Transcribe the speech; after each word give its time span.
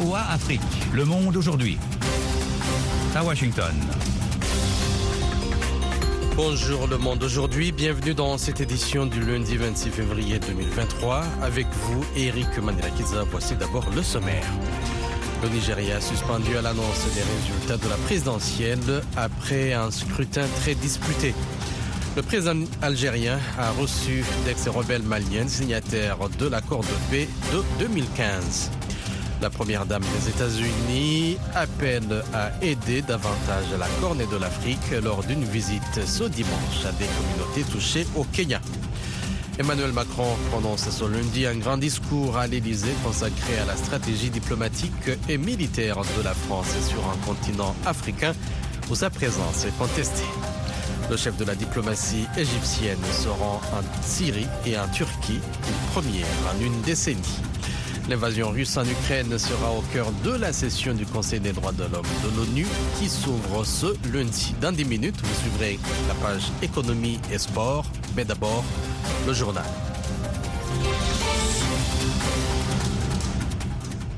VOA 0.00 0.20
Afrique. 0.30 0.62
Le 0.94 1.04
monde 1.04 1.36
aujourd'hui. 1.36 1.76
À 3.14 3.22
Washington. 3.22 3.74
Bonjour 6.34 6.86
le 6.86 6.96
monde 6.96 7.22
aujourd'hui, 7.22 7.70
bienvenue 7.70 8.14
dans 8.14 8.38
cette 8.38 8.62
édition 8.62 9.04
du 9.04 9.20
lundi 9.20 9.58
26 9.58 9.90
février 9.90 10.38
2023. 10.38 11.22
Avec 11.42 11.66
vous, 11.66 12.02
Eric 12.16 12.48
Manirakiza, 12.62 13.24
voici 13.30 13.56
d'abord 13.56 13.90
le 13.94 14.02
sommaire. 14.02 14.46
Le 15.42 15.50
Nigeria 15.50 16.00
suspendu 16.00 16.56
à 16.56 16.62
l'annonce 16.62 17.04
des 17.14 17.20
résultats 17.20 17.76
de 17.76 17.90
la 17.90 17.96
présidentielle 18.06 19.02
après 19.18 19.74
un 19.74 19.90
scrutin 19.90 20.46
très 20.62 20.74
disputé. 20.74 21.34
Le 22.16 22.22
président 22.22 22.64
algérien 22.80 23.38
a 23.58 23.70
reçu 23.72 24.24
d'ex-rebelles 24.46 25.02
maliennes 25.02 25.50
signataires 25.50 26.16
de 26.38 26.46
l'accord 26.46 26.80
de 26.80 27.10
paix 27.10 27.28
de 27.52 27.62
2015. 27.84 28.70
La 29.40 29.48
première 29.48 29.86
dame 29.86 30.02
des 30.02 30.28
États-Unis 30.28 31.38
appelle 31.54 32.22
à 32.34 32.50
aider 32.60 33.00
davantage 33.00 33.64
la 33.78 33.86
Corne 34.00 34.18
de 34.18 34.36
l'Afrique 34.36 34.90
lors 35.02 35.22
d'une 35.24 35.44
visite 35.44 36.04
ce 36.04 36.24
dimanche 36.24 36.84
à 36.86 36.92
des 36.92 37.06
communautés 37.06 37.62
touchées 37.72 38.06
au 38.16 38.24
Kenya. 38.24 38.60
Emmanuel 39.58 39.92
Macron 39.92 40.36
prononce 40.50 40.90
ce 40.90 41.04
lundi 41.04 41.46
un 41.46 41.56
grand 41.56 41.78
discours 41.78 42.36
à 42.36 42.46
l'Élysée 42.46 42.94
consacré 43.02 43.58
à 43.62 43.64
la 43.64 43.76
stratégie 43.76 44.28
diplomatique 44.28 45.10
et 45.26 45.38
militaire 45.38 45.96
de 46.18 46.22
la 46.22 46.34
France 46.34 46.74
sur 46.86 47.00
un 47.08 47.16
continent 47.26 47.74
africain 47.86 48.34
où 48.90 48.94
sa 48.94 49.08
présence 49.08 49.64
est 49.64 49.76
contestée. 49.78 50.22
Le 51.10 51.16
chef 51.16 51.38
de 51.38 51.46
la 51.46 51.54
diplomatie 51.54 52.26
égyptienne 52.36 53.02
se 53.22 53.28
rend 53.28 53.62
en 53.72 54.02
Syrie 54.02 54.46
et 54.66 54.78
en 54.78 54.88
Turquie, 54.88 55.40
une 55.66 55.92
première 55.92 56.26
en 56.54 56.62
une 56.62 56.80
décennie. 56.82 57.38
L'invasion 58.08 58.50
russe 58.50 58.76
en 58.76 58.84
Ukraine 58.84 59.38
sera 59.38 59.72
au 59.72 59.82
cœur 59.92 60.10
de 60.24 60.32
la 60.32 60.52
session 60.52 60.94
du 60.94 61.06
Conseil 61.06 61.40
des 61.40 61.52
droits 61.52 61.72
de 61.72 61.84
l'homme 61.84 62.06
de 62.24 62.36
l'ONU 62.36 62.66
qui 62.98 63.08
s'ouvre 63.08 63.64
ce 63.64 63.86
lundi. 64.12 64.54
Dans 64.60 64.72
10 64.72 64.84
minutes, 64.84 65.20
vous 65.22 65.40
suivrez 65.42 65.78
la 66.08 66.14
page 66.14 66.50
économie 66.62 67.20
et 67.32 67.38
sport, 67.38 67.84
mais 68.16 68.24
d'abord 68.24 68.64
le 69.26 69.32
journal. 69.32 69.64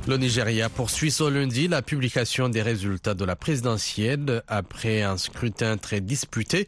Le 0.09 0.17
Nigeria 0.17 0.69
poursuit 0.69 1.13
ce 1.13 1.23
lundi 1.23 1.69
la 1.69 1.81
publication 1.81 2.49
des 2.49 2.61
résultats 2.61 3.15
de 3.15 3.25
la 3.25 3.37
présidentielle 3.37 4.43
après 4.49 5.03
un 5.03 5.17
scrutin 5.17 5.77
très 5.77 6.01
disputé. 6.01 6.67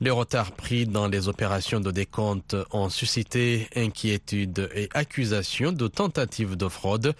Les 0.00 0.10
retards 0.10 0.52
pris 0.52 0.86
dans 0.86 1.06
les 1.06 1.28
opérations 1.28 1.80
de 1.80 1.90
décompte 1.90 2.56
ont 2.72 2.88
suscité 2.88 3.68
inquiétudes 3.76 4.68
et 4.74 4.88
accusations 4.92 5.72
de 5.72 5.86
tentatives 5.86 6.56
de 6.56 6.68
fraude. 6.68 7.14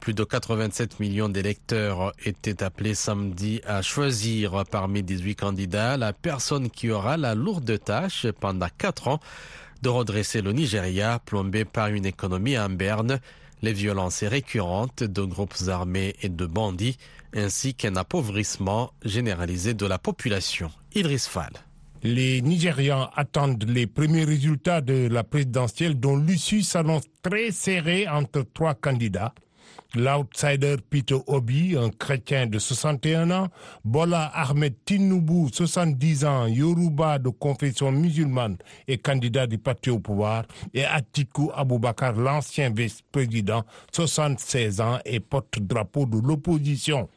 Plus 0.00 0.14
de 0.14 0.24
87 0.24 1.00
millions 1.00 1.28
d'électeurs 1.28 2.12
étaient 2.24 2.62
appelés 2.62 2.94
samedi 2.94 3.60
à 3.66 3.82
choisir 3.82 4.64
parmi 4.70 5.02
18 5.02 5.34
candidats 5.34 5.96
la 5.96 6.12
personne 6.12 6.70
qui 6.70 6.90
aura 6.90 7.16
la 7.16 7.34
lourde 7.34 7.78
tâche 7.82 8.26
pendant 8.40 8.68
quatre 8.76 9.08
ans 9.08 9.20
de 9.82 9.88
redresser 9.88 10.40
le 10.40 10.52
Nigeria 10.52 11.20
plombé 11.24 11.64
par 11.64 11.88
une 11.88 12.06
économie 12.06 12.58
en 12.58 12.70
berne 12.70 13.20
les 13.62 13.72
violences 13.72 14.24
récurrentes 14.24 15.02
de 15.02 15.22
groupes 15.22 15.68
armés 15.68 16.14
et 16.22 16.28
de 16.28 16.46
bandits, 16.46 16.98
ainsi 17.34 17.74
qu'un 17.74 17.96
appauvrissement 17.96 18.92
généralisé 19.04 19.72
de 19.72 19.86
la 19.86 19.98
population. 19.98 20.70
Fall. 21.18 21.63
Les 22.06 22.42
Nigérians 22.42 23.08
attendent 23.16 23.64
les 23.66 23.86
premiers 23.86 24.24
résultats 24.24 24.82
de 24.82 25.08
la 25.08 25.24
présidentielle 25.24 25.98
dont 25.98 26.18
l'issue 26.18 26.60
s'annonce 26.60 27.04
très 27.22 27.50
serrée 27.50 28.06
entre 28.06 28.42
trois 28.52 28.74
candidats. 28.74 29.32
L'outsider 29.94 30.76
Peter 30.90 31.16
Obi, 31.26 31.76
un 31.78 31.88
chrétien 31.88 32.46
de 32.46 32.58
61 32.58 33.30
ans, 33.30 33.48
Bola 33.86 34.30
Ahmed 34.34 34.74
Tinubu, 34.84 35.48
70 35.50 36.24
ans, 36.26 36.46
Yoruba 36.46 37.18
de 37.18 37.30
confession 37.30 37.90
musulmane 37.90 38.58
et 38.86 38.98
candidat 38.98 39.46
du 39.46 39.56
parti 39.56 39.88
au 39.88 40.00
pouvoir, 40.00 40.44
et 40.74 40.84
Atiku 40.84 41.50
Abubakar, 41.54 42.14
l'ancien 42.16 42.70
vice-président, 42.70 43.62
76 43.92 44.80
ans 44.82 44.98
et 45.06 45.20
porte-drapeau 45.20 46.04
de 46.04 46.18
l'opposition. 46.18 47.08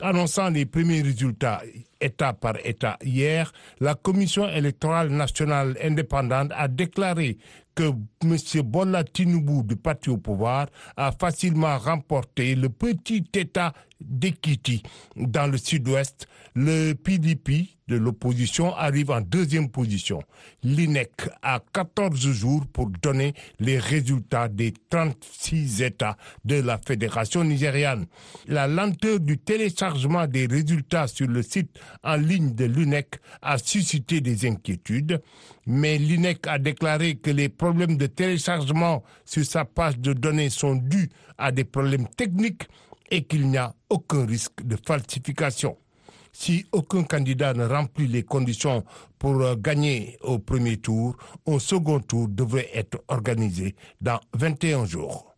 Annonçant 0.00 0.50
les 0.50 0.66
premiers 0.66 1.00
résultats 1.02 1.62
État 2.04 2.34
par 2.34 2.54
État 2.64 2.98
hier, 3.02 3.50
la 3.80 3.94
Commission 3.94 4.48
électorale 4.48 5.08
nationale 5.08 5.76
indépendante 5.82 6.52
a 6.54 6.68
déclaré 6.68 7.38
que 7.74 7.90
M. 8.22 8.62
Bola 8.62 9.02
du 9.02 9.76
parti 9.76 10.10
au 10.10 10.18
pouvoir 10.18 10.66
a 10.96 11.12
facilement 11.12 11.76
remporté 11.78 12.54
le 12.54 12.68
petit 12.68 13.24
État 13.34 13.72
d'Ekiti 14.08 14.82
dans 15.16 15.50
le 15.50 15.58
sud-ouest. 15.58 16.26
Le 16.54 16.92
PDP 16.92 17.74
de 17.88 17.96
l'opposition 17.96 18.74
arrive 18.74 19.10
en 19.10 19.20
deuxième 19.20 19.68
position. 19.68 20.22
L'INEC 20.62 21.28
a 21.42 21.60
14 21.72 22.18
jours 22.32 22.64
pour 22.72 22.90
donner 23.02 23.34
les 23.60 23.78
résultats 23.78 24.48
des 24.48 24.72
36 24.88 25.82
États 25.82 26.16
de 26.44 26.56
la 26.56 26.78
Fédération 26.78 27.44
nigériane. 27.44 28.06
La 28.46 28.66
lenteur 28.66 29.20
du 29.20 29.38
téléchargement 29.38 30.26
des 30.26 30.46
résultats 30.46 31.08
sur 31.08 31.26
le 31.26 31.42
site 31.42 31.78
en 32.02 32.16
ligne 32.16 32.54
de 32.54 32.64
l'INEC 32.64 33.16
a 33.42 33.58
suscité 33.58 34.20
des 34.20 34.46
inquiétudes, 34.48 35.20
mais 35.66 35.98
l'INEC 35.98 36.46
a 36.46 36.58
déclaré 36.58 37.16
que 37.16 37.30
les 37.30 37.48
problèmes 37.48 37.96
de 37.96 38.06
téléchargement 38.06 39.02
sur 39.24 39.44
sa 39.44 39.64
page 39.64 39.98
de 39.98 40.12
données 40.12 40.50
sont 40.50 40.76
dus 40.76 41.10
à 41.36 41.52
des 41.52 41.64
problèmes 41.64 42.08
techniques 42.08 42.68
et 43.10 43.24
qu'il 43.24 43.48
n'y 43.48 43.58
a 43.58 43.74
aucun 43.90 44.26
risque 44.26 44.62
de 44.64 44.76
falsification 44.86 45.76
si 46.34 46.66
aucun 46.72 47.04
candidat 47.04 47.54
ne 47.54 47.64
remplit 47.64 48.08
les 48.08 48.24
conditions 48.24 48.84
pour 49.18 49.40
euh, 49.40 49.54
gagner 49.54 50.18
au 50.20 50.38
premier 50.38 50.76
tour, 50.76 51.16
un 51.46 51.58
second 51.58 52.00
tour 52.00 52.28
devrait 52.28 52.68
être 52.74 53.02
organisé 53.08 53.76
dans 54.00 54.20
21 54.34 54.84
jours. 54.84 55.33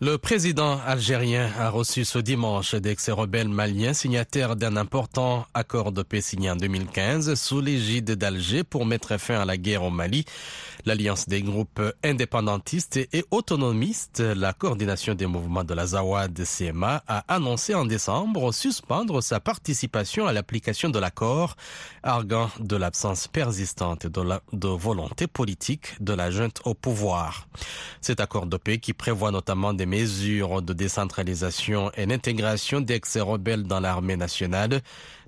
Le 0.00 0.18
président 0.18 0.80
algérien 0.84 1.48
a 1.58 1.70
reçu 1.70 2.04
ce 2.04 2.18
dimanche 2.18 2.74
d'ex-rebelles 2.74 3.48
maliens 3.48 3.92
signataires 3.92 4.56
d'un 4.56 4.76
important 4.76 5.46
accord 5.54 5.92
de 5.92 6.02
paix 6.02 6.20
signé 6.20 6.50
en 6.50 6.56
2015 6.56 7.34
sous 7.34 7.60
l'égide 7.60 8.12
d'Alger 8.12 8.64
pour 8.64 8.84
mettre 8.84 9.16
fin 9.18 9.40
à 9.40 9.44
la 9.44 9.56
guerre 9.56 9.84
au 9.84 9.90
Mali. 9.90 10.24
L'alliance 10.84 11.28
des 11.28 11.42
groupes 11.42 11.80
indépendantistes 12.02 12.96
et 12.96 13.24
autonomistes, 13.30 14.18
la 14.18 14.52
coordination 14.52 15.14
des 15.14 15.26
mouvements 15.26 15.62
de 15.62 15.74
la 15.74 15.86
Zawad 15.86 16.42
CMA, 16.44 17.04
a 17.06 17.24
annoncé 17.32 17.72
en 17.72 17.84
décembre 17.84 18.52
suspendre 18.52 19.22
sa 19.22 19.38
participation 19.38 20.26
à 20.26 20.32
l'application 20.32 20.88
de 20.88 20.98
l'accord, 20.98 21.54
arguant 22.02 22.50
de 22.58 22.74
l'absence 22.74 23.28
persistante 23.28 24.08
de, 24.08 24.68
volonté 24.68 25.28
politique 25.28 25.94
de 26.00 26.14
la 26.14 26.32
junte 26.32 26.60
au 26.64 26.74
pouvoir. 26.74 27.46
Cet 28.00 28.18
accord 28.18 28.46
de 28.46 28.56
paix 28.56 28.78
qui 28.78 28.92
prévoit 28.92 29.30
notamment 29.30 29.72
des 29.72 29.86
mesures 29.92 30.62
de 30.62 30.72
décentralisation 30.72 31.90
et 31.98 32.06
l'intégration 32.06 32.80
d'ex-rebelles 32.80 33.64
dans 33.64 33.80
l'armée 33.80 34.16
nationale 34.16 34.80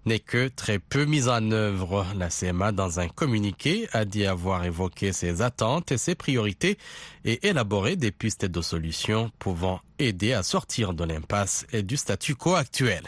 n'est 0.06 0.20
que 0.20 0.48
très 0.48 0.78
peu 0.78 1.04
mise 1.04 1.28
en 1.28 1.50
œuvre. 1.50 2.06
La 2.16 2.30
CMA, 2.30 2.72
dans 2.72 2.98
un 2.98 3.08
communiqué, 3.08 3.88
a 3.92 4.06
dit 4.06 4.24
avoir 4.24 4.64
évoqué 4.64 5.12
ses 5.12 5.42
attentes 5.42 5.92
et 5.92 5.98
ses 5.98 6.14
priorités 6.14 6.78
et 7.26 7.46
élaboré 7.46 7.96
des 7.96 8.10
pistes 8.10 8.46
de 8.46 8.62
solutions 8.62 9.30
pouvant 9.38 9.80
aider 9.98 10.32
à 10.32 10.42
sortir 10.42 10.94
de 10.94 11.04
l'impasse 11.04 11.66
et 11.72 11.82
du 11.82 11.98
statu 11.98 12.34
quo 12.34 12.54
actuel. 12.54 13.04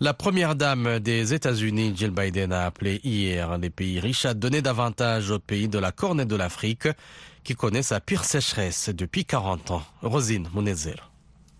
La 0.00 0.12
première 0.12 0.56
dame 0.56 0.98
des 0.98 1.34
États-Unis, 1.34 1.92
Jill 1.94 2.10
Biden, 2.10 2.52
a 2.52 2.66
appelé 2.66 3.00
hier 3.04 3.56
les 3.58 3.70
pays 3.70 4.00
riches 4.00 4.24
à 4.24 4.34
donner 4.34 4.60
davantage 4.60 5.30
aux 5.30 5.38
pays 5.38 5.68
de 5.68 5.78
la 5.78 5.92
Corne 5.92 6.20
et 6.20 6.24
de 6.24 6.34
l'Afrique 6.34 6.88
qui 7.44 7.54
connaît 7.54 7.82
sa 7.82 8.00
pire 8.00 8.24
sécheresse 8.24 8.90
depuis 8.92 9.24
40 9.24 9.70
ans. 9.70 9.82
Rosine 10.02 10.48
Monezel. 10.52 11.00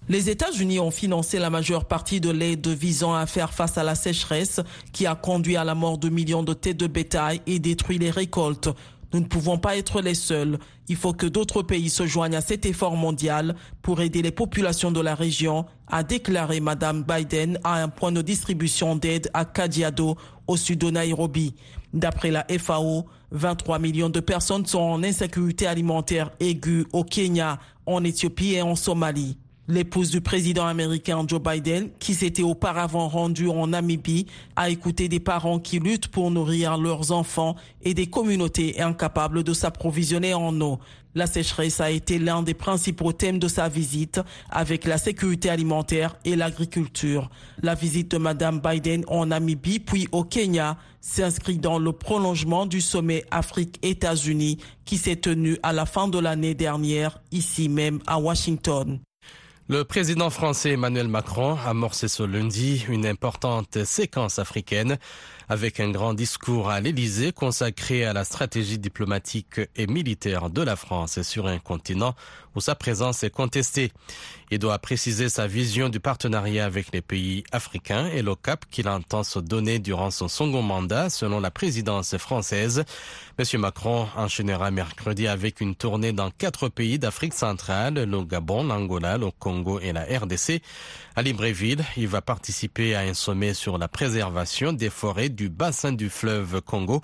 Les 0.09 0.29
États-Unis 0.29 0.81
ont 0.81 0.91
financé 0.91 1.39
la 1.39 1.49
majeure 1.49 1.87
partie 1.87 2.21
de 2.21 2.31
l'aide 2.31 2.67
visant 2.69 3.15
à 3.15 3.25
faire 3.25 3.55
face 3.55 3.79
à 3.79 3.85
la 3.85 3.95
sécheresse 3.95 4.61
qui 4.93 5.07
a 5.07 5.15
conduit 5.15 5.57
à 5.57 5.65
la 5.65 5.75
mort 5.75 5.97
de 5.97 6.11
millions 6.11 6.43
de 6.43 6.53
têtes 6.53 6.77
de 6.77 6.87
bétail 6.87 7.41
et 7.47 7.59
détruit 7.59 7.99
les 7.99 8.11
récoltes. 8.11 8.69
Nous 9.15 9.21
ne 9.21 9.27
pouvons 9.27 9.59
pas 9.59 9.77
être 9.77 10.01
les 10.01 10.15
seuls. 10.15 10.59
Il 10.89 10.97
faut 10.97 11.13
que 11.13 11.27
d'autres 11.27 11.63
pays 11.63 11.89
se 11.89 12.05
joignent 12.05 12.35
à 12.35 12.41
cet 12.41 12.67
effort 12.67 12.97
mondial 12.97 13.55
pour 13.81 14.01
aider 14.01 14.23
les 14.23 14.33
populations 14.33 14.91
de 14.91 15.01
la 15.01 15.15
région, 15.15 15.67
a 15.87 16.03
déclaré 16.03 16.59
Madame 16.59 17.05
Biden 17.05 17.61
à 17.63 17.81
un 17.81 17.89
point 17.89 18.11
de 18.11 18.23
distribution 18.23 18.97
d'aide 18.97 19.31
à 19.33 19.45
Kajiado, 19.45 20.17
au 20.49 20.57
sud 20.57 20.81
de 20.81 20.91
Nairobi. 20.91 21.55
D'après 21.93 22.33
la 22.33 22.45
FAO, 22.59 23.07
23 23.31 23.79
millions 23.79 24.11
de 24.11 24.19
personnes 24.19 24.67
sont 24.67 24.81
en 24.81 25.05
insécurité 25.05 25.69
alimentaire 25.69 26.33
aiguë 26.41 26.85
au 26.93 27.05
Kenya, 27.05 27.61
en 27.87 28.03
Éthiopie 28.03 28.55
et 28.55 28.63
en 28.63 28.75
Somalie. 28.75 29.39
L'épouse 29.67 30.11
du 30.11 30.21
président 30.21 30.67
américain 30.67 31.25
Joe 31.27 31.41
Biden, 31.41 31.89
qui 31.99 32.13
s'était 32.13 32.43
auparavant 32.43 33.09
rendue 33.09 33.49
en 33.49 33.69
Namibie, 33.69 34.27
a 34.57 34.69
écouté 34.69 35.09
des 35.09 35.21
parents 35.21 35.59
qui 35.59 35.79
luttent 35.79 36.09
pour 36.09 36.31
nourrir 36.31 36.77
leurs 36.77 37.13
enfants 37.13 37.57
et 37.81 37.95
des 37.95 38.07
communautés 38.07 38.83
incapables 38.83 39.43
de 39.43 39.55
s'approvisionner 39.55 40.35
en 40.35 40.61
eau. 40.61 40.79
La 41.15 41.27
sécheresse 41.27 41.81
a 41.81 41.91
été 41.91 42.19
l'un 42.19 42.43
des 42.43 42.53
principaux 42.53 43.13
thèmes 43.15 43.39
de 43.39 43.49
sa 43.49 43.71
visite 43.71 44.21
avec 44.51 44.85
la 44.85 44.99
sécurité 44.99 45.49
alimentaire 45.49 46.15
et 46.27 46.37
l'agriculture. 46.37 47.31
La 47.63 47.75
visite 47.75 48.11
de 48.11 48.19
Madame 48.19 48.61
Biden 48.61 49.05
en 49.09 49.25
Namibie 49.25 49.79
puis 49.79 50.09
au 50.13 50.25
Kenya 50.25 50.77
s'inscrit 51.01 51.57
dans 51.57 51.79
le 51.79 51.93
prolongement 51.93 52.67
du 52.67 52.83
sommet 52.83 53.25
Afrique-États-Unis 53.31 54.59
qui 54.85 54.99
s'est 54.99 55.17
tenu 55.17 55.57
à 55.63 55.73
la 55.73 55.87
fin 55.87 56.09
de 56.09 56.19
l'année 56.19 56.55
dernière 56.55 57.23
ici 57.33 57.71
même 57.71 58.01
à 58.07 58.19
Washington. 58.19 58.99
Le 59.67 59.83
président 59.83 60.29
français 60.29 60.73
Emmanuel 60.73 61.09
Macron 61.09 61.57
a 61.57 61.71
amorcé 61.71 62.07
ce 62.07 62.23
lundi 62.23 62.85
une 62.91 63.07
importante 63.07 63.83
séquence 63.85 64.39
africaine 64.39 64.99
avec 65.49 65.81
un 65.81 65.91
grand 65.91 66.15
discours 66.15 66.71
à 66.71 66.81
l'Élysée 66.81 67.33
consacré 67.33 68.05
à 68.05 68.13
la 68.13 68.25
stratégie 68.25 68.79
diplomatique 68.79 69.61
et 69.77 69.87
militaire 69.87 70.51
de 70.51 70.63
la 70.63 70.77
France 70.77 71.23
sur 71.23 71.47
un 71.47 71.59
continent 71.59 72.15
où 72.55 72.61
sa 72.61 72.75
présence 72.75 73.23
est 73.23 73.31
contestée. 73.31 73.93
Il 74.51 74.59
doit 74.59 74.79
préciser 74.79 75.29
sa 75.29 75.47
vision 75.47 75.89
du 75.89 76.01
partenariat 76.01 76.65
avec 76.65 76.93
les 76.93 77.01
pays 77.01 77.43
africains 77.51 78.07
et 78.07 78.23
le 78.23 78.37
cap 78.37 78.65
qu'il 78.71 78.89
entend 78.89 79.25
se 79.25 79.39
donner 79.39 79.79
durant 79.79 80.11
son 80.11 80.29
second 80.29 80.63
mandat 80.63 81.11
selon 81.11 81.41
la 81.41 81.51
présidence 81.51 82.17
française. 82.19 82.85
Monsieur 83.39 83.59
Macron 83.59 84.07
enchaînera 84.17 84.71
mercredi 84.71 85.27
avec 85.27 85.61
une 85.61 85.75
tournée 85.75 86.13
dans 86.13 86.31
quatre 86.31 86.69
pays 86.69 86.99
d'Afrique 86.99 87.35
centrale, 87.35 87.95
le 87.95 88.23
Gabon, 88.23 88.65
l'Angola, 88.65 89.19
le 89.19 89.31
Congo 89.33 89.81
et 89.81 89.93
la 89.93 90.03
RDC. 90.03 90.63
À 91.17 91.23
Libreville, 91.23 91.85
il 91.97 92.07
va 92.07 92.23
participer 92.23 92.95
à 92.95 93.01
un 93.01 93.15
sommet 93.15 93.55
sur 93.55 93.79
la 93.79 93.89
préservation 93.89 94.73
des 94.73 94.91
forêts 94.91 95.31
du 95.31 95.44
bassin 95.49 95.93
du 95.93 96.11
fleuve 96.11 96.61
Congo. 96.61 97.03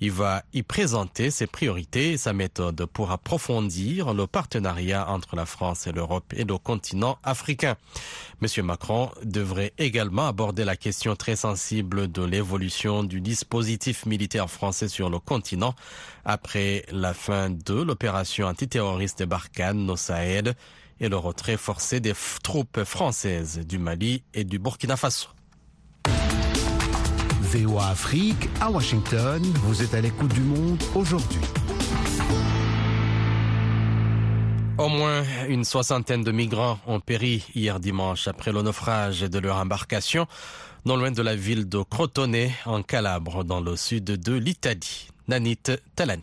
Il 0.00 0.12
va 0.12 0.42
y 0.52 0.62
présenter 0.62 1.30
ses 1.30 1.46
priorités 1.46 2.12
et 2.12 2.16
sa 2.16 2.32
méthode 2.32 2.86
pour 2.86 3.10
approfondir 3.10 4.14
le 4.14 4.26
partenariat 4.26 5.08
entre 5.08 5.36
la 5.36 5.46
France 5.46 5.86
et 5.86 5.92
l'Europe 5.92 6.32
et 6.36 6.44
le 6.44 6.58
continent 6.58 7.18
africain. 7.22 7.76
Monsieur 8.40 8.62
Macron 8.62 9.10
devrait 9.24 9.72
également 9.78 10.26
aborder 10.26 10.64
la 10.64 10.76
question 10.76 11.16
très 11.16 11.36
sensible 11.36 12.10
de 12.10 12.22
l'évolution 12.22 13.04
du 13.04 13.20
dispositif 13.20 14.06
militaire 14.06 14.50
français 14.50 14.88
sur 14.88 15.10
le 15.10 15.18
continent 15.18 15.74
après 16.24 16.84
la 16.90 17.14
fin 17.14 17.50
de 17.50 17.74
l'opération 17.74 18.46
antiterroriste 18.46 19.24
Barkhane 19.24 19.90
au 19.90 19.96
Sahel 19.96 20.54
et 21.00 21.08
le 21.08 21.16
retrait 21.16 21.56
forcé 21.56 22.00
des 22.00 22.14
troupes 22.42 22.84
françaises 22.84 23.58
du 23.66 23.78
Mali 23.78 24.22
et 24.34 24.44
du 24.44 24.58
Burkina 24.58 24.96
Faso. 24.96 25.28
VOA 27.52 27.88
Afrique 27.88 28.48
à 28.62 28.70
Washington, 28.70 29.42
vous 29.64 29.82
êtes 29.82 29.92
à 29.92 30.00
l'écoute 30.00 30.32
du 30.32 30.40
monde 30.40 30.82
aujourd'hui. 30.94 31.38
Au 34.78 34.88
moins 34.88 35.22
une 35.48 35.62
soixantaine 35.64 36.24
de 36.24 36.32
migrants 36.32 36.78
ont 36.86 37.00
péri 37.00 37.44
hier 37.54 37.78
dimanche 37.78 38.26
après 38.26 38.52
le 38.52 38.62
naufrage 38.62 39.20
de 39.20 39.38
leur 39.38 39.56
embarcation 39.56 40.26
non 40.86 40.96
loin 40.96 41.10
de 41.10 41.20
la 41.20 41.36
ville 41.36 41.68
de 41.68 41.82
Crotone 41.82 42.48
en 42.64 42.82
Calabre 42.82 43.44
dans 43.44 43.60
le 43.60 43.76
sud 43.76 44.04
de 44.04 44.32
l'Italie. 44.32 45.08
Nanit 45.28 45.58
Talani. 45.94 46.22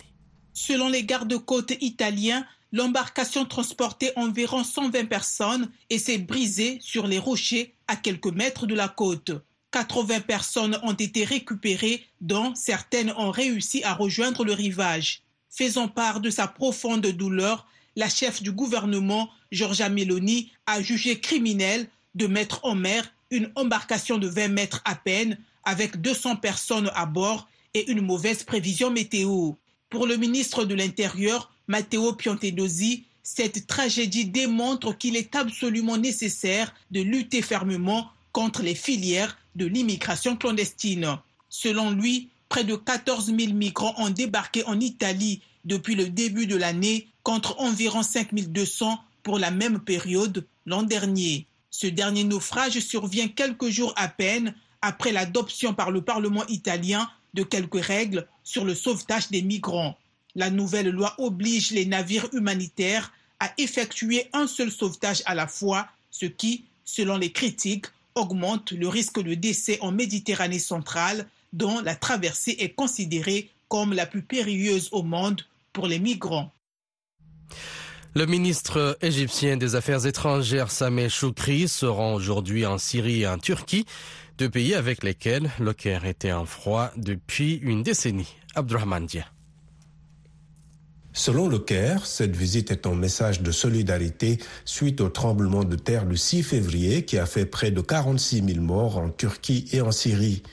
Selon 0.54 0.90
les 0.90 1.04
gardes-côtes 1.04 1.74
italiens, 1.80 2.44
l'embarcation 2.72 3.46
transportait 3.46 4.14
environ 4.16 4.64
120 4.64 5.06
personnes 5.06 5.70
et 5.92 6.00
s'est 6.00 6.18
brisée 6.18 6.80
sur 6.82 7.06
les 7.06 7.20
rochers 7.20 7.75
à 7.88 7.96
quelques 7.96 8.34
mètres 8.34 8.66
de 8.66 8.74
la 8.74 8.88
côte. 8.88 9.32
80 9.71 10.21
personnes 10.21 10.80
ont 10.83 10.94
été 10.94 11.24
récupérées, 11.24 12.06
dont 12.21 12.54
certaines 12.56 13.13
ont 13.18 13.31
réussi 13.31 13.83
à 13.83 13.94
rejoindre 13.94 14.44
le 14.44 14.54
rivage. 14.54 15.21
Faisant 15.50 15.88
part 15.88 16.19
de 16.19 16.30
sa 16.30 16.48
profonde 16.48 17.06
douleur, 17.06 17.68
la 17.95 18.10
chef 18.10 18.42
du 18.42 18.51
gouvernement, 18.51 19.30
Giorgia 19.51 19.89
Meloni, 19.89 20.51
a 20.66 20.81
jugé 20.81 21.19
criminel 21.19 21.88
de 22.16 22.27
mettre 22.27 22.62
en 22.63 22.75
mer 22.75 23.12
une 23.31 23.51
embarcation 23.56 24.18
de 24.18 24.27
20 24.27 24.48
mètres 24.48 24.81
à 24.86 24.95
peine 24.95 25.38
avec 25.63 26.01
200 26.01 26.38
personnes 26.38 26.92
à 26.95 27.06
bord 27.06 27.48
et 27.74 27.92
une 27.92 28.01
mauvaise 28.01 28.44
prévision 28.44 28.89
météo. 28.89 29.51
Pour 29.89 30.07
le 30.07 30.18
ministre 30.18 30.65
de 30.65 30.75
l'Intérieur, 30.75 31.51
Matteo 31.68 32.13
Piantedosi, 32.13 33.06
cette 33.22 33.68
tragédie 33.68 34.25
démontre 34.25 34.98
qu'il 34.98 35.15
est 35.15 35.36
absolument 35.36 35.98
nécessaire 35.98 36.74
de 36.89 37.01
lutter 37.01 37.42
fermement 37.42 38.10
contre 38.31 38.62
les 38.62 38.76
filières 38.76 39.38
de 39.56 39.66
l'immigration 39.66 40.36
clandestine. 40.36 41.18
Selon 41.50 41.92
lui, 41.92 42.30
près 42.48 42.64
de 42.64 42.76
14 42.76 43.28
000 43.28 43.54
migrants 43.54 43.96
ont 43.98 44.10
débarqué 44.10 44.64
en 44.66 44.80
Italie 44.80 45.42
depuis 45.66 45.96
le 45.96 46.10
début 46.10 46.48
de 46.48 46.56
l'année 46.56 47.08
contre 47.24 47.60
environ 47.60 48.04
5 48.04 48.34
200 48.34 49.00
pour 49.24 49.40
la 49.40 49.52
même 49.52 49.80
période 49.80 50.46
l'an 50.66 50.84
dernier. 50.84 51.46
Ce 51.70 51.88
dernier 51.88 52.24
naufrage 52.24 52.80
survient 52.80 53.28
quelques 53.28 53.70
jours 53.70 53.94
à 53.96 54.08
peine 54.08 54.56
après 54.82 55.12
l'adoption 55.12 55.74
par 55.74 55.92
le 55.92 56.02
Parlement 56.02 56.46
italien 56.48 57.10
de 57.34 57.44
quelques 57.44 57.84
règles 57.84 58.28
sur 58.44 58.66
le 58.66 58.74
sauvetage 58.74 59.30
des 59.30 59.42
migrants. 59.42 59.98
La 60.36 60.50
nouvelle 60.50 60.90
loi 60.90 61.14
oblige 61.18 61.72
les 61.72 61.86
navires 61.86 62.28
humanitaires 62.34 63.12
à 63.40 63.52
effectuer 63.58 64.28
un 64.34 64.48
seul 64.48 64.72
sauvetage 64.72 65.22
à 65.25 65.36
la 65.36 65.48
fois, 65.48 65.88
ce 66.12 66.25
qui, 66.25 66.66
selon 66.86 67.18
les 67.18 67.32
critiques, 67.32 67.86
augmente 68.16 68.72
le 68.72 68.88
risque 68.88 69.22
de 69.22 69.34
décès 69.34 69.78
en 69.82 69.92
Méditerranée 69.92 70.60
centrale, 70.60 71.28
dont 71.54 71.82
la 71.82 71.96
traversée 71.96 72.56
est 72.60 72.74
considérée 72.74 73.50
comme 73.68 73.94
la 73.94 74.06
plus 74.06 74.22
périlleuse 74.22 74.90
au 74.92 75.04
monde 75.04 75.42
pour 75.74 75.88
les 75.88 76.00
migrants. 76.00 76.52
Le 78.16 78.26
ministre 78.26 78.98
égyptien 79.02 79.58
des 79.58 79.76
Affaires 79.76 80.08
étrangères 80.08 80.72
Sameh 80.72 81.10
Choukri 81.10 81.68
se 81.68 81.86
rend 81.86 82.16
aujourd'hui 82.16 82.66
en 82.66 82.78
Syrie 82.80 83.22
et 83.22 83.28
en 83.28 83.38
Turquie, 83.38 83.86
deux 84.40 84.50
pays 84.50 84.74
avec 84.74 85.04
lesquels 85.04 85.50
le 85.60 85.74
Caire 85.74 86.06
était 86.06 86.32
en 86.32 86.46
froid 86.46 86.92
depuis 86.98 87.56
une 87.62 87.84
décennie. 87.84 88.36
Abdurrahman. 88.56 89.08
Selon 91.19 91.50
le 91.50 91.60
Caire, 91.60 92.06
cette 92.06 92.33
visite 92.33 92.71
est 92.71 92.88
un 92.88 92.95
message 92.95 93.42
de 93.42 93.51
solidarité 93.51 94.38
suite 94.63 95.01
au 95.01 95.10
tremblement 95.10 95.66
de 95.66 95.75
terre 95.75 96.06
du 96.06 96.16
6 96.16 96.44
février 96.44 97.04
qui 97.04 97.18
a 97.18 97.25
fait 97.25 97.45
près 97.45 97.71
de 97.71 97.81
46 97.81 98.42
000 98.54 98.62
morts 98.62 98.98
en 98.98 99.10
Turquie 99.10 99.68
et 99.74 99.81
en 99.81 99.92
Syrie. 99.92 100.44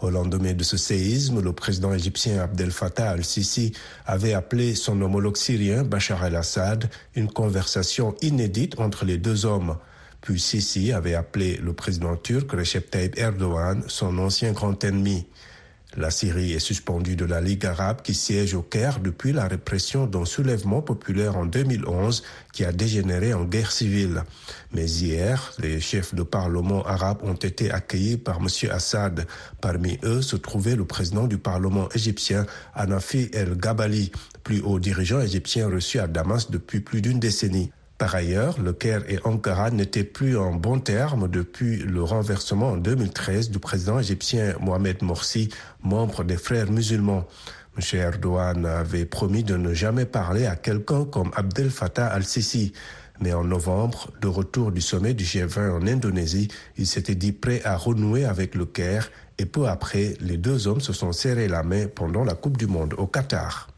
Au 0.00 0.10
lendemain 0.10 0.52
de 0.52 0.64
ce 0.64 0.76
séisme, 0.76 1.40
le 1.40 1.52
président 1.52 1.94
égyptien 1.94 2.40
Abdel 2.40 2.72
Fattah 2.72 3.10
al-Sisi 3.10 3.70
avait 4.04 4.32
appelé 4.32 4.74
son 4.74 5.00
homologue 5.00 5.36
syrien 5.36 5.84
Bachar 5.84 6.24
el-Assad 6.24 6.90
une 7.14 7.28
conversation 7.28 8.16
inédite 8.20 8.80
entre 8.80 9.04
les 9.04 9.18
deux 9.18 9.46
hommes. 9.46 9.76
Puis 10.22 10.40
Sisi 10.40 10.90
avait 10.90 11.14
appelé 11.14 11.56
le 11.62 11.72
président 11.72 12.16
turc 12.16 12.50
Recep 12.50 12.90
Tayyip 12.90 13.16
Erdogan 13.16 13.84
son 13.86 14.18
ancien 14.18 14.50
grand 14.50 14.82
ennemi. 14.82 15.24
La 15.96 16.10
Syrie 16.10 16.52
est 16.52 16.58
suspendue 16.58 17.16
de 17.16 17.24
la 17.24 17.40
Ligue 17.40 17.64
arabe 17.64 18.02
qui 18.02 18.12
siège 18.12 18.52
au 18.52 18.60
Caire 18.60 19.00
depuis 19.00 19.32
la 19.32 19.48
répression 19.48 20.06
d'un 20.06 20.26
soulèvement 20.26 20.82
populaire 20.82 21.38
en 21.38 21.46
2011 21.46 22.22
qui 22.52 22.66
a 22.66 22.72
dégénéré 22.72 23.32
en 23.32 23.44
guerre 23.44 23.72
civile. 23.72 24.24
Mais 24.74 24.84
hier, 24.84 25.54
les 25.58 25.80
chefs 25.80 26.14
de 26.14 26.22
parlement 26.22 26.84
arabes 26.84 27.20
ont 27.22 27.32
été 27.34 27.70
accueillis 27.70 28.18
par 28.18 28.40
M. 28.40 28.48
Assad. 28.70 29.26
Parmi 29.62 29.98
eux 30.04 30.20
se 30.20 30.36
trouvait 30.36 30.76
le 30.76 30.84
président 30.84 31.26
du 31.26 31.38
parlement 31.38 31.88
égyptien, 31.94 32.44
Anafi 32.74 33.30
El-Gabali, 33.32 34.12
plus 34.44 34.60
haut 34.60 34.78
dirigeant 34.78 35.22
égyptien 35.22 35.66
reçu 35.66 35.98
à 35.98 36.08
Damas 36.08 36.50
depuis 36.50 36.80
plus 36.80 37.00
d'une 37.00 37.20
décennie. 37.20 37.72
Par 37.98 38.14
ailleurs, 38.14 38.60
le 38.60 38.74
Caire 38.74 39.02
et 39.08 39.18
Ankara 39.24 39.70
n'étaient 39.70 40.04
plus 40.04 40.36
en 40.36 40.52
bons 40.52 40.80
termes 40.80 41.28
depuis 41.28 41.78
le 41.78 42.02
renversement 42.02 42.72
en 42.72 42.76
2013 42.76 43.50
du 43.50 43.58
président 43.58 43.98
égyptien 43.98 44.54
Mohamed 44.60 45.02
Morsi, 45.02 45.48
membre 45.82 46.22
des 46.22 46.36
frères 46.36 46.70
musulmans. 46.70 47.26
M. 47.78 47.98
Erdogan 47.98 48.66
avait 48.66 49.06
promis 49.06 49.44
de 49.44 49.56
ne 49.56 49.72
jamais 49.72 50.04
parler 50.04 50.44
à 50.44 50.56
quelqu'un 50.56 51.06
comme 51.06 51.30
Abdel 51.36 51.70
Fattah 51.70 52.08
al-Sisi. 52.08 52.74
Mais 53.20 53.32
en 53.32 53.44
novembre, 53.44 54.10
de 54.20 54.28
retour 54.28 54.72
du 54.72 54.82
sommet 54.82 55.14
du 55.14 55.24
G20 55.24 55.70
en 55.70 55.86
Indonésie, 55.86 56.48
il 56.76 56.86
s'était 56.86 57.14
dit 57.14 57.32
prêt 57.32 57.62
à 57.64 57.78
renouer 57.78 58.26
avec 58.26 58.54
le 58.54 58.66
Caire 58.66 59.10
et 59.38 59.46
peu 59.46 59.68
après, 59.68 60.14
les 60.20 60.36
deux 60.36 60.66
hommes 60.68 60.82
se 60.82 60.92
sont 60.92 61.12
serrés 61.12 61.48
la 61.48 61.62
main 61.62 61.86
pendant 61.86 62.24
la 62.24 62.34
Coupe 62.34 62.58
du 62.58 62.66
Monde 62.66 62.94
au 62.98 63.06
Qatar. 63.06 63.68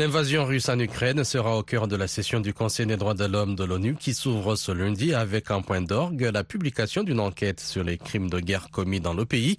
L'invasion 0.00 0.44
russe 0.44 0.68
en 0.68 0.78
Ukraine 0.78 1.24
sera 1.24 1.56
au 1.56 1.64
cœur 1.64 1.88
de 1.88 1.96
la 1.96 2.06
session 2.06 2.38
du 2.38 2.54
Conseil 2.54 2.86
des 2.86 2.96
droits 2.96 3.14
de 3.14 3.24
l'homme 3.24 3.56
de 3.56 3.64
l'ONU 3.64 3.96
qui 3.96 4.14
s'ouvre 4.14 4.54
ce 4.54 4.70
lundi 4.70 5.12
avec 5.12 5.50
un 5.50 5.60
point 5.60 5.80
d'orgue 5.80 6.30
la 6.32 6.44
publication 6.44 7.02
d'une 7.02 7.18
enquête 7.18 7.58
sur 7.58 7.82
les 7.82 7.98
crimes 7.98 8.30
de 8.30 8.38
guerre 8.38 8.70
commis 8.70 9.00
dans 9.00 9.12
le 9.12 9.24
pays. 9.24 9.56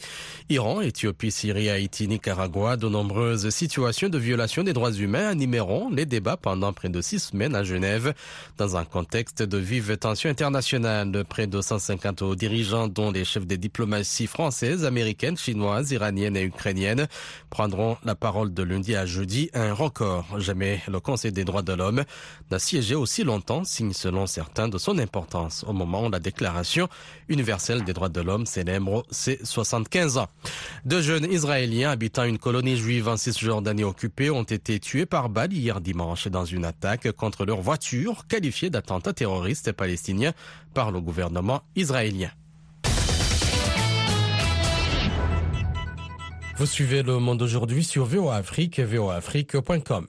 Iran, 0.48 0.80
Éthiopie, 0.80 1.32
Syrie, 1.32 1.70
Haïti, 1.70 2.08
Nicaragua, 2.08 2.78
de 2.78 2.88
nombreuses 2.88 3.50
situations 3.50 4.08
de 4.08 4.18
violation 4.18 4.64
des 4.64 4.72
droits 4.72 4.94
humains 4.94 5.28
animeront 5.28 5.90
les 5.90 6.06
débats 6.06 6.38
pendant 6.38 6.72
près 6.72 6.88
de 6.88 7.02
six 7.02 7.20
semaines 7.20 7.54
à 7.54 7.66
Genève 7.66 8.14
dans 8.58 8.78
un 8.78 8.86
contexte 8.86 9.44
de 9.44 9.58
vive 9.58 9.98
tension 9.98 10.30
internationale. 10.30 11.26
Près 11.28 11.48
de 11.48 11.60
150 11.60 12.22
hauts 12.22 12.36
dirigeants 12.36 12.88
dont 12.88 13.12
les 13.12 13.26
chefs 13.26 13.46
des 13.46 13.58
diplomaties 13.58 14.28
françaises, 14.28 14.86
américaines, 14.86 15.36
chinoises, 15.36 15.92
iraniennes 15.92 16.38
et 16.38 16.44
ukrainiennes 16.44 17.08
prendront 17.50 17.98
la 18.06 18.16
parole 18.16 18.54
de 18.54 18.64
lundi 18.64 18.96
à 18.96 19.06
jeudi, 19.06 19.50
un 19.54 19.74
record. 19.74 20.29
Jamais 20.38 20.82
le 20.88 21.00
Conseil 21.00 21.32
des 21.32 21.44
droits 21.44 21.62
de 21.62 21.74
l'homme 21.74 22.04
n'a 22.52 22.60
siégé 22.60 22.96
aussi 22.96 23.24
longtemps, 23.24 23.64
signe 23.64 23.94
selon 23.94 24.28
certains 24.28 24.68
de 24.68 24.78
son 24.78 24.98
importance 25.00 25.66
au 25.68 25.74
moment 25.74 26.06
où 26.06 26.10
la 26.10 26.20
Déclaration 26.20 26.88
universelle 27.28 27.84
des 27.84 27.94
droits 27.94 28.10
de 28.10 28.22
l'homme 28.22 28.46
célèbre 28.46 29.04
ses 29.10 29.40
75 29.44 30.18
ans. 30.18 30.28
Deux 30.86 31.02
jeunes 31.02 31.32
Israéliens 31.32 31.90
habitant 31.90 32.24
une 32.24 32.38
colonie 32.38 32.78
juive 32.78 33.08
en 33.08 33.18
Cisjordanie 33.18 33.84
occupée 33.84 34.30
ont 34.30 34.44
été 34.44 34.80
tués 34.80 35.06
par 35.06 35.30
balle 35.30 35.54
hier 35.54 35.82
dimanche 35.82 36.28
dans 36.28 36.46
une 36.46 36.66
attaque 36.66 37.12
contre 37.14 37.46
leur 37.46 37.62
voiture 37.62 38.28
qualifiée 38.28 38.70
d'attentat 38.70 39.14
terroriste 39.14 39.72
palestinien 39.72 40.34
par 40.74 40.92
le 40.92 41.02
gouvernement 41.02 41.62
israélien. 41.76 42.30
Vous 46.60 46.66
suivez 46.66 47.04
le 47.04 47.20
monde 47.20 47.42
aujourd'hui 47.42 47.86
sur 47.86 48.04
VOA 48.04 48.36
Afrique 48.36 48.80
et 48.80 48.84
voaafrique.com. 48.84 50.08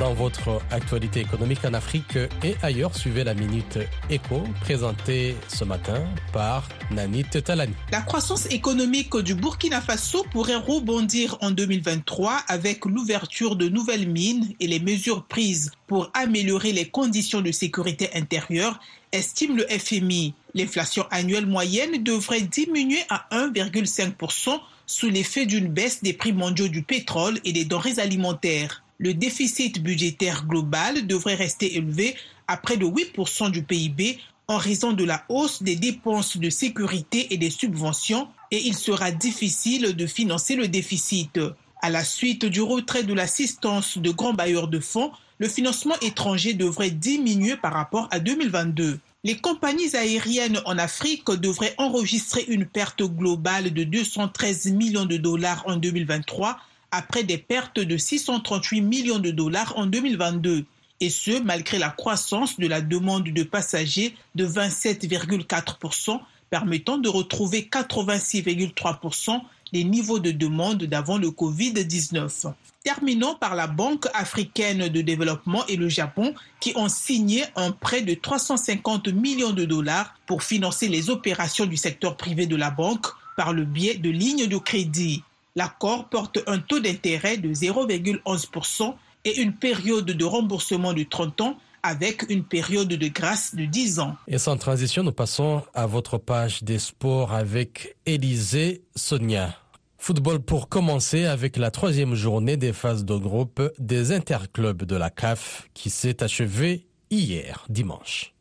Dans 0.00 0.12
votre 0.12 0.60
actualité 0.72 1.20
économique 1.20 1.64
en 1.64 1.72
Afrique 1.72 2.16
et 2.42 2.56
ailleurs, 2.62 2.96
suivez 2.96 3.22
la 3.22 3.34
Minute 3.34 3.78
Éco, 4.08 4.42
présentée 4.62 5.36
ce 5.46 5.62
matin 5.62 6.04
par 6.32 6.68
Nanit 6.90 7.22
Talani. 7.22 7.74
La 7.92 8.00
croissance 8.00 8.46
économique 8.46 9.16
du 9.18 9.36
Burkina 9.36 9.80
Faso 9.80 10.24
pourrait 10.32 10.56
rebondir 10.56 11.38
en 11.42 11.52
2023 11.52 12.40
avec 12.48 12.86
l'ouverture 12.86 13.54
de 13.54 13.68
nouvelles 13.68 14.08
mines 14.08 14.52
et 14.58 14.66
les 14.66 14.80
mesures 14.80 15.22
prises 15.26 15.70
pour 15.86 16.10
améliorer 16.12 16.72
les 16.72 16.88
conditions 16.88 17.40
de 17.40 17.52
sécurité 17.52 18.10
intérieure, 18.14 18.80
estime 19.12 19.56
le 19.56 19.66
FMI. 19.68 20.34
L'inflation 20.54 21.04
annuelle 21.10 21.46
moyenne 21.46 22.02
devrait 22.02 22.42
diminuer 22.42 23.02
à 23.08 23.26
1,5% 23.32 24.58
sous 24.86 25.08
l'effet 25.08 25.46
d'une 25.46 25.68
baisse 25.68 26.02
des 26.02 26.12
prix 26.12 26.32
mondiaux 26.32 26.68
du 26.68 26.82
pétrole 26.82 27.38
et 27.44 27.52
des 27.52 27.64
denrées 27.64 27.98
alimentaires 27.98 28.82
le 29.00 29.14
déficit 29.14 29.82
budgétaire 29.82 30.44
global 30.46 31.06
devrait 31.06 31.34
rester 31.34 31.74
élevé 31.76 32.16
à 32.46 32.58
près 32.58 32.76
de 32.76 32.84
8% 32.84 33.50
du 33.50 33.62
PIB 33.62 34.18
en 34.46 34.58
raison 34.58 34.92
de 34.92 35.04
la 35.04 35.24
hausse 35.30 35.62
des 35.62 35.74
dépenses 35.74 36.36
de 36.36 36.50
sécurité 36.50 37.32
et 37.32 37.38
des 37.38 37.48
subventions 37.48 38.28
et 38.50 38.60
il 38.66 38.76
sera 38.76 39.10
difficile 39.10 39.96
de 39.96 40.06
financer 40.06 40.54
le 40.54 40.68
déficit. 40.68 41.40
À 41.82 41.88
la 41.88 42.04
suite 42.04 42.44
du 42.44 42.60
retrait 42.60 43.04
de 43.04 43.14
l'assistance 43.14 43.96
de 43.96 44.10
grands 44.10 44.34
bailleurs 44.34 44.68
de 44.68 44.80
fonds, 44.80 45.12
le 45.38 45.48
financement 45.48 45.94
étranger 46.02 46.52
devrait 46.52 46.90
diminuer 46.90 47.56
par 47.56 47.72
rapport 47.72 48.06
à 48.10 48.20
2022. 48.20 48.98
Les 49.24 49.36
compagnies 49.38 49.96
aériennes 49.96 50.60
en 50.66 50.76
Afrique 50.76 51.30
devraient 51.30 51.74
enregistrer 51.78 52.44
une 52.48 52.66
perte 52.66 53.02
globale 53.02 53.72
de 53.72 53.84
213 53.84 54.66
millions 54.72 55.06
de 55.06 55.16
dollars 55.16 55.62
en 55.66 55.76
2023 55.76 56.58
après 56.90 57.24
des 57.24 57.38
pertes 57.38 57.80
de 57.80 57.96
638 57.96 58.82
millions 58.82 59.18
de 59.18 59.30
dollars 59.30 59.72
en 59.76 59.86
2022, 59.86 60.66
et 61.00 61.10
ce 61.10 61.40
malgré 61.42 61.78
la 61.78 61.88
croissance 61.88 62.58
de 62.58 62.66
la 62.66 62.82
demande 62.82 63.24
de 63.24 63.42
passagers 63.42 64.14
de 64.34 64.46
27,4%, 64.46 66.20
permettant 66.50 66.98
de 66.98 67.08
retrouver 67.08 67.68
86,3% 67.70 69.40
des 69.72 69.84
niveaux 69.84 70.18
de 70.18 70.30
demande 70.30 70.84
d'avant 70.84 71.18
le 71.18 71.28
Covid-19. 71.28 72.52
Terminons 72.82 73.34
par 73.34 73.54
la 73.54 73.66
Banque 73.66 74.06
africaine 74.14 74.88
de 74.88 75.00
développement 75.02 75.66
et 75.66 75.76
le 75.76 75.88
Japon 75.88 76.34
qui 76.60 76.72
ont 76.76 76.88
signé 76.88 77.44
un 77.56 77.72
prêt 77.72 78.02
de 78.02 78.14
350 78.14 79.08
millions 79.08 79.52
de 79.52 79.64
dollars 79.64 80.14
pour 80.26 80.42
financer 80.42 80.88
les 80.88 81.10
opérations 81.10 81.66
du 81.66 81.76
secteur 81.76 82.16
privé 82.16 82.46
de 82.46 82.56
la 82.56 82.70
banque 82.70 83.06
par 83.36 83.52
le 83.52 83.64
biais 83.64 83.96
de 83.96 84.10
lignes 84.10 84.46
de 84.46 84.56
crédit. 84.56 85.22
L'accord 85.56 86.08
porte 86.08 86.38
un 86.46 86.58
taux 86.58 86.80
d'intérêt 86.80 87.36
de 87.36 87.52
0,11% 87.52 88.94
et 89.24 89.40
une 89.40 89.52
période 89.52 90.06
de 90.06 90.24
remboursement 90.24 90.92
de 90.92 91.02
30 91.02 91.40
ans 91.42 91.58
avec 91.82 92.26
une 92.28 92.44
période 92.44 92.88
de 92.88 93.08
grâce 93.08 93.54
de 93.54 93.64
10 93.64 94.00
ans. 94.00 94.16
Et 94.28 94.38
sans 94.38 94.56
transition, 94.56 95.02
nous 95.02 95.12
passons 95.12 95.62
à 95.74 95.86
votre 95.86 96.18
page 96.18 96.62
des 96.62 96.78
sports 96.78 97.32
avec 97.32 97.96
Élisée 98.06 98.82
Sonia. 98.94 99.54
Football 99.98 100.40
pour 100.40 100.68
commencer 100.68 101.26
avec 101.26 101.58
la 101.58 101.70
troisième 101.70 102.14
journée 102.14 102.56
des 102.56 102.72
phases 102.72 103.04
de 103.04 103.16
groupe 103.16 103.62
des 103.78 104.12
interclubs 104.12 104.84
de 104.84 104.96
la 104.96 105.10
CAF 105.10 105.68
qui 105.74 105.90
s'est 105.90 106.22
achevée 106.22 106.86
hier 107.10 107.66
dimanche. 107.68 108.32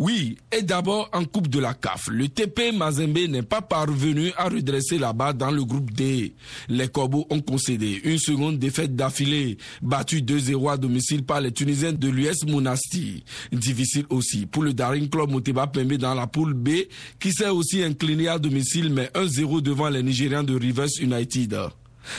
Oui, 0.00 0.38
et 0.50 0.62
d'abord 0.62 1.10
en 1.12 1.26
Coupe 1.26 1.48
de 1.48 1.58
la 1.58 1.74
CAF, 1.74 2.08
le 2.10 2.26
TP 2.26 2.72
Mazembe 2.72 3.18
n'est 3.28 3.42
pas 3.42 3.60
parvenu 3.60 4.32
à 4.38 4.48
redresser 4.48 4.96
la 4.96 5.12
barre 5.12 5.34
dans 5.34 5.50
le 5.50 5.62
groupe 5.62 5.90
D. 5.90 6.32
Les 6.70 6.88
Corbeaux 6.88 7.26
ont 7.28 7.42
concédé 7.42 8.00
une 8.04 8.16
seconde 8.16 8.58
défaite 8.58 8.96
d'affilée, 8.96 9.58
battue 9.82 10.22
2-0 10.22 10.72
à 10.72 10.78
domicile 10.78 11.22
par 11.22 11.42
les 11.42 11.52
Tunisiens 11.52 11.92
de 11.92 12.08
l'US 12.08 12.46
Monasti. 12.46 13.24
Difficile 13.52 14.06
aussi 14.08 14.46
pour 14.46 14.62
le 14.62 14.72
Daring 14.72 15.10
Club 15.10 15.32
Moteba 15.32 15.66
Pembe 15.66 15.92
dans 15.98 16.14
la 16.14 16.26
poule 16.26 16.54
B, 16.54 16.70
qui 17.18 17.30
s'est 17.34 17.50
aussi 17.50 17.82
incliné 17.82 18.28
à 18.28 18.38
domicile, 18.38 18.90
mais 18.90 19.10
1-0 19.14 19.60
devant 19.60 19.90
les 19.90 20.02
Nigérians 20.02 20.44
de 20.44 20.58
Rivers 20.58 20.88
United. 20.98 21.54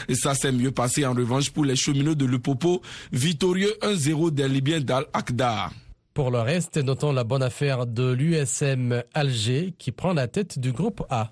Et 0.08 0.14
ça 0.14 0.36
s'est 0.36 0.52
mieux 0.52 0.70
passé 0.70 1.04
en 1.04 1.16
revanche 1.16 1.50
pour 1.50 1.66
les 1.66 1.76
cheminots 1.76 2.14
de 2.14 2.26
Lupopo, 2.26 2.84
victorieux 3.12 3.74
1-0 3.82 4.30
des 4.30 4.48
Libyens 4.48 4.82
d'Al-Aqda. 4.82 5.72
Pour 6.14 6.30
le 6.30 6.40
reste, 6.40 6.76
notons 6.78 7.14
la 7.14 7.24
bonne 7.24 7.42
affaire 7.42 7.88
de 7.88 8.12
l'USM 8.12 9.02
Alger 9.14 9.74
qui 9.78 9.94
prend 9.94 10.12
la 10.12 10.28
tête 10.28 10.60
du 10.60 10.74
groupe 10.74 11.04
A. 11.10 11.32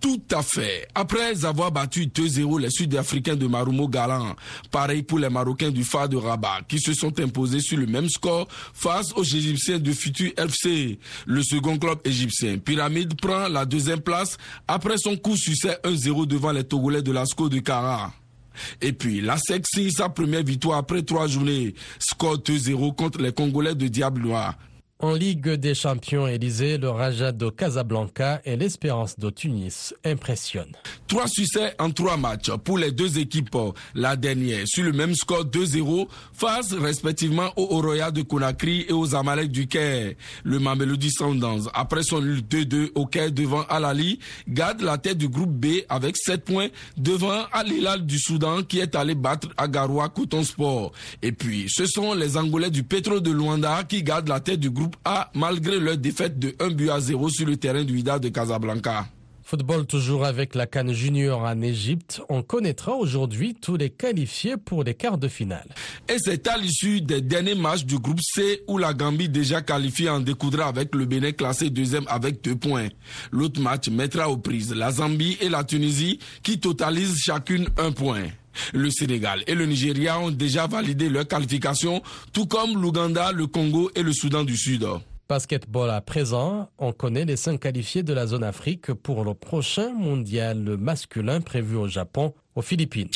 Tout 0.00 0.22
à 0.32 0.42
fait. 0.42 0.88
Après 0.94 1.44
avoir 1.44 1.70
battu 1.70 2.06
2-0 2.06 2.60
les 2.60 2.70
Sud-Africains 2.70 3.36
de 3.36 3.46
Marumo 3.46 3.86
Galan, 3.86 4.34
pareil 4.70 5.02
pour 5.02 5.18
les 5.18 5.28
Marocains 5.28 5.70
du 5.70 5.84
Phare 5.84 6.08
de 6.08 6.16
Rabat 6.16 6.60
qui 6.68 6.78
se 6.78 6.94
sont 6.94 7.18
imposés 7.20 7.60
sur 7.60 7.76
le 7.76 7.86
même 7.86 8.08
score 8.08 8.46
face 8.50 9.12
aux 9.14 9.24
Égyptiens 9.24 9.78
de 9.78 9.92
Futur 9.92 10.32
FC. 10.38 10.98
Le 11.26 11.42
second 11.42 11.76
club 11.78 11.98
égyptien, 12.04 12.56
Pyramide, 12.58 13.20
prend 13.20 13.48
la 13.48 13.66
deuxième 13.66 14.00
place 14.00 14.38
après 14.66 14.96
son 14.96 15.16
coup 15.16 15.36
succès 15.36 15.78
1-0 15.84 16.26
devant 16.26 16.52
les 16.52 16.64
Togolais 16.64 17.02
de 17.02 17.12
l'Asco 17.12 17.50
de 17.50 17.58
Kara. 17.58 18.12
Et 18.80 18.92
puis, 18.92 19.20
la 19.20 19.36
signe 19.38 19.90
sa 19.90 20.08
première 20.08 20.42
victoire 20.42 20.78
après 20.78 21.02
trois 21.02 21.26
journées. 21.26 21.74
Score 21.98 22.38
2-0 22.38 22.94
contre 22.94 23.20
les 23.20 23.32
Congolais 23.32 23.74
de 23.74 23.88
Diable 23.88 24.22
Noir. 24.22 24.54
En 25.00 25.12
Ligue 25.12 25.50
des 25.54 25.74
champions, 25.74 26.28
Élysée, 26.28 26.78
le 26.78 26.88
Raja 26.88 27.32
de 27.32 27.50
Casablanca 27.50 28.40
et 28.44 28.56
l'Espérance 28.56 29.18
de 29.18 29.28
Tunis 29.28 29.92
impressionnent. 30.04 30.72
Trois 31.08 31.26
succès 31.26 31.74
en 31.80 31.90
trois 31.90 32.16
matchs 32.16 32.50
pour 32.62 32.78
les 32.78 32.92
deux 32.92 33.18
équipes. 33.18 33.56
La 33.94 34.14
dernière, 34.14 34.66
sur 34.66 34.84
le 34.84 34.92
même 34.92 35.14
score 35.14 35.44
2-0, 35.44 36.06
face 36.32 36.72
respectivement 36.72 37.50
aux 37.56 37.76
Oroya 37.76 38.12
de 38.12 38.22
Conakry 38.22 38.86
et 38.88 38.92
aux 38.92 39.16
Amalek 39.16 39.50
du 39.50 39.66
Caire. 39.66 40.14
Le 40.44 40.60
Mamelody 40.60 41.10
Sundowns, 41.10 41.68
après 41.74 42.04
son 42.04 42.22
2-2 42.22 42.92
au 42.94 43.06
Caire 43.06 43.32
devant 43.32 43.64
Al-Ali, 43.68 44.20
garde 44.48 44.80
la 44.80 44.96
tête 44.96 45.18
du 45.18 45.28
groupe 45.28 45.52
B 45.52 45.82
avec 45.88 46.16
7 46.16 46.44
points 46.44 46.68
devant 46.96 47.42
Al-Hilal 47.52 48.06
du 48.06 48.18
Soudan 48.18 48.62
qui 48.62 48.78
est 48.78 48.94
allé 48.94 49.16
battre 49.16 49.48
Agaroua 49.56 50.08
Coton 50.08 50.44
Sport. 50.44 50.92
Et 51.20 51.32
puis, 51.32 51.66
ce 51.68 51.84
sont 51.84 52.14
les 52.14 52.36
Angolais 52.36 52.70
du 52.70 52.84
Petro 52.84 53.18
de 53.18 53.32
Luanda 53.32 53.82
qui 53.82 54.02
gardent 54.02 54.28
la 54.28 54.40
tête 54.40 54.60
du 54.60 54.70
groupe 54.70 54.83
a 55.04 55.30
malgré 55.34 55.78
leur 55.78 55.96
défaite 55.96 56.38
de 56.38 56.54
1 56.60 56.70
but 56.70 56.90
à 56.90 57.00
0 57.00 57.28
sur 57.28 57.46
le 57.46 57.56
terrain 57.56 57.84
du 57.84 57.94
Wydad 57.94 58.22
de 58.22 58.28
Casablanca. 58.28 59.06
Football 59.46 59.86
toujours 59.86 60.24
avec 60.24 60.54
la 60.54 60.66
Cannes 60.66 60.94
Junior 60.94 61.42
en 61.42 61.60
Égypte. 61.60 62.22
On 62.30 62.42
connaîtra 62.42 62.92
aujourd'hui 62.94 63.54
tous 63.54 63.76
les 63.76 63.90
qualifiés 63.90 64.56
pour 64.56 64.84
les 64.84 64.94
quarts 64.94 65.18
de 65.18 65.28
finale. 65.28 65.68
Et 66.08 66.16
c'est 66.18 66.48
à 66.48 66.56
l'issue 66.56 67.02
des 67.02 67.20
derniers 67.20 67.54
matchs 67.54 67.84
du 67.84 67.98
groupe 67.98 68.22
C 68.22 68.62
où 68.66 68.78
la 68.78 68.94
Gambie 68.94 69.28
déjà 69.28 69.60
qualifiée 69.60 70.08
en 70.08 70.20
découdra 70.20 70.66
avec 70.68 70.94
le 70.94 71.04
Bénin 71.04 71.32
classé 71.32 71.68
deuxième 71.68 72.06
avec 72.08 72.42
deux 72.42 72.56
points. 72.56 72.88
L'autre 73.32 73.60
match 73.60 73.88
mettra 73.90 74.30
aux 74.30 74.38
prises 74.38 74.74
la 74.74 74.92
Zambie 74.92 75.36
et 75.42 75.50
la 75.50 75.62
Tunisie 75.62 76.18
qui 76.42 76.58
totalisent 76.58 77.18
chacune 77.18 77.68
un 77.76 77.92
point. 77.92 78.28
Le 78.72 78.90
Sénégal 78.90 79.42
et 79.46 79.54
le 79.54 79.66
Nigeria 79.66 80.18
ont 80.18 80.30
déjà 80.30 80.66
validé 80.66 81.08
leur 81.08 81.26
qualification, 81.26 82.02
tout 82.32 82.46
comme 82.46 82.80
l'Ouganda, 82.80 83.32
le 83.32 83.46
Congo 83.46 83.90
et 83.94 84.02
le 84.02 84.12
Soudan 84.12 84.44
du 84.44 84.56
Sud. 84.56 84.86
Basketball 85.28 85.88
à 85.90 86.02
présent, 86.02 86.68
on 86.78 86.92
connaît 86.92 87.24
les 87.24 87.36
cinq 87.36 87.60
qualifiés 87.60 88.02
de 88.02 88.12
la 88.12 88.26
zone 88.26 88.44
Afrique 88.44 88.92
pour 88.92 89.24
le 89.24 89.32
prochain 89.32 89.92
mondial 89.92 90.76
masculin 90.78 91.40
prévu 91.40 91.76
au 91.76 91.88
Japon, 91.88 92.34
aux 92.54 92.60
Philippines. 92.60 93.08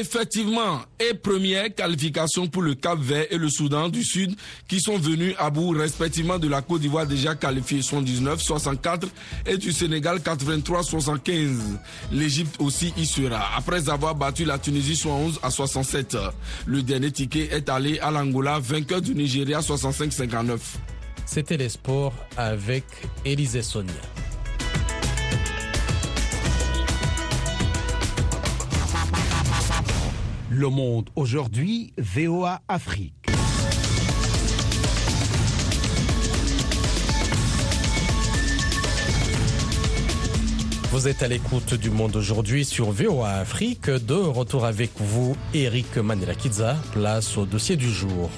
Effectivement, 0.00 0.80
et 0.98 1.14
première 1.14 1.72
qualification 1.72 2.48
pour 2.48 2.62
le 2.62 2.74
Cap 2.74 2.98
Vert 2.98 3.26
et 3.30 3.38
le 3.38 3.48
Soudan 3.48 3.88
du 3.88 4.02
Sud 4.02 4.34
qui 4.66 4.80
sont 4.80 4.98
venus 4.98 5.36
à 5.38 5.50
bout 5.50 5.70
respectivement 5.70 6.38
de 6.40 6.48
la 6.48 6.60
Côte 6.60 6.80
d'Ivoire 6.80 7.06
déjà 7.06 7.36
qualifiée 7.36 7.82
79, 7.82 8.42
64 8.42 9.06
et 9.46 9.56
du 9.56 9.70
Sénégal 9.70 10.20
83, 10.22 10.82
75. 10.82 11.78
L'Égypte 12.10 12.56
aussi 12.60 12.92
y 12.96 13.06
sera 13.06 13.56
après 13.56 13.88
avoir 13.88 14.16
battu 14.16 14.44
la 14.44 14.58
Tunisie 14.58 14.96
71 14.96 15.38
à 15.42 15.50
67. 15.50 16.16
Le 16.66 16.82
dernier 16.82 17.12
ticket 17.12 17.48
est 17.52 17.68
allé 17.68 18.00
à 18.00 18.10
l'Angola, 18.10 18.58
vainqueur 18.58 19.00
du 19.00 19.14
Nigeria 19.14 19.62
65, 19.62 20.12
59. 20.12 20.78
C'était 21.26 21.56
les 21.56 21.68
sports 21.68 22.14
avec 22.36 22.84
Élisée 23.24 23.62
Sonia. 23.62 23.92
Le 30.50 30.68
monde 30.68 31.10
aujourd'hui, 31.16 31.92
VOA 31.98 32.60
Afrique. 32.68 33.12
Vous 40.92 41.08
êtes 41.08 41.24
à 41.24 41.28
l'écoute 41.28 41.74
du 41.74 41.90
monde 41.90 42.14
aujourd'hui 42.14 42.64
sur 42.64 42.92
VOA 42.92 43.30
Afrique. 43.30 43.90
De 43.90 44.14
retour 44.14 44.64
avec 44.64 44.90
vous, 44.96 45.36
Eric 45.52 45.96
Manilakidza. 45.96 46.76
Place 46.92 47.36
au 47.36 47.46
dossier 47.46 47.74
du 47.74 47.90
jour. 47.90 48.30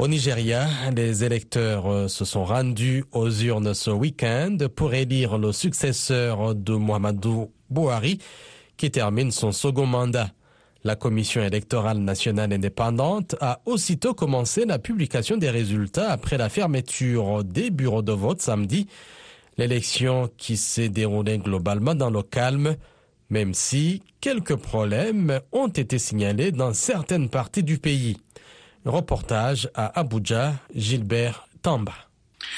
Au 0.00 0.08
Nigeria, 0.08 0.66
les 0.96 1.24
électeurs 1.24 2.08
se 2.08 2.24
sont 2.24 2.46
rendus 2.46 3.04
aux 3.12 3.30
urnes 3.30 3.74
ce 3.74 3.90
week-end 3.90 4.56
pour 4.74 4.94
élire 4.94 5.36
le 5.36 5.52
successeur 5.52 6.54
de 6.54 6.72
Muhammadu 6.72 7.48
Buhari 7.68 8.16
qui 8.78 8.90
termine 8.90 9.30
son 9.30 9.52
second 9.52 9.84
mandat. 9.84 10.30
La 10.84 10.96
Commission 10.96 11.42
électorale 11.42 11.98
nationale 11.98 12.50
indépendante 12.54 13.36
a 13.42 13.60
aussitôt 13.66 14.14
commencé 14.14 14.64
la 14.64 14.78
publication 14.78 15.36
des 15.36 15.50
résultats 15.50 16.10
après 16.10 16.38
la 16.38 16.48
fermeture 16.48 17.44
des 17.44 17.68
bureaux 17.68 18.00
de 18.00 18.12
vote 18.12 18.40
samedi. 18.40 18.86
L'élection 19.58 20.30
qui 20.38 20.56
s'est 20.56 20.88
déroulée 20.88 21.36
globalement 21.36 21.94
dans 21.94 22.08
le 22.08 22.22
calme, 22.22 22.76
même 23.28 23.52
si 23.52 24.02
quelques 24.22 24.56
problèmes 24.56 25.40
ont 25.52 25.68
été 25.68 25.98
signalés 25.98 26.52
dans 26.52 26.72
certaines 26.72 27.28
parties 27.28 27.62
du 27.64 27.76
pays. 27.76 28.16
Reportage 28.86 29.68
à 29.74 30.00
Abuja, 30.00 30.54
Gilbert 30.74 31.46
Tamba. 31.60 31.92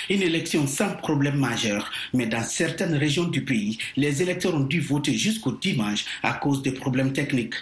Une 0.09 0.23
élection 0.23 0.69
sans 0.69 0.95
problème 0.95 1.37
majeur, 1.37 1.91
mais 2.15 2.27
dans 2.27 2.45
certaines 2.45 2.95
régions 2.95 3.25
du 3.25 3.45
pays, 3.45 3.77
les 3.97 4.23
électeurs 4.23 4.55
ont 4.55 4.61
dû 4.61 4.81
voter 4.81 5.15
jusqu'au 5.15 5.51
dimanche 5.51 6.05
à 6.23 6.35
cause 6.35 6.63
des 6.63 6.71
problèmes 6.71 7.13
techniques. 7.13 7.57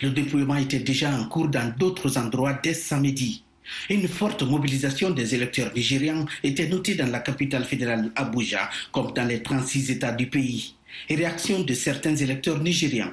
Le 0.00 0.10
déploiement 0.10 0.56
était 0.56 0.80
déjà 0.80 1.14
en 1.16 1.26
cours 1.26 1.46
dans 1.46 1.72
d'autres 1.78 2.18
endroits 2.18 2.58
dès 2.60 2.74
samedi. 2.74 3.44
Une 3.88 4.08
forte 4.08 4.42
mobilisation 4.42 5.10
des 5.10 5.36
électeurs 5.36 5.72
nigérians 5.72 6.26
était 6.42 6.68
notée 6.68 6.96
dans 6.96 7.10
la 7.10 7.20
capitale 7.20 7.64
fédérale 7.64 8.10
Abuja, 8.16 8.68
comme 8.90 9.12
dans 9.12 9.24
les 9.24 9.44
36 9.44 9.92
États 9.92 10.12
du 10.12 10.28
pays. 10.28 10.74
Réaction 11.08 11.62
de 11.62 11.72
certains 11.72 12.16
électeurs 12.16 12.58
nigérians. 12.58 13.12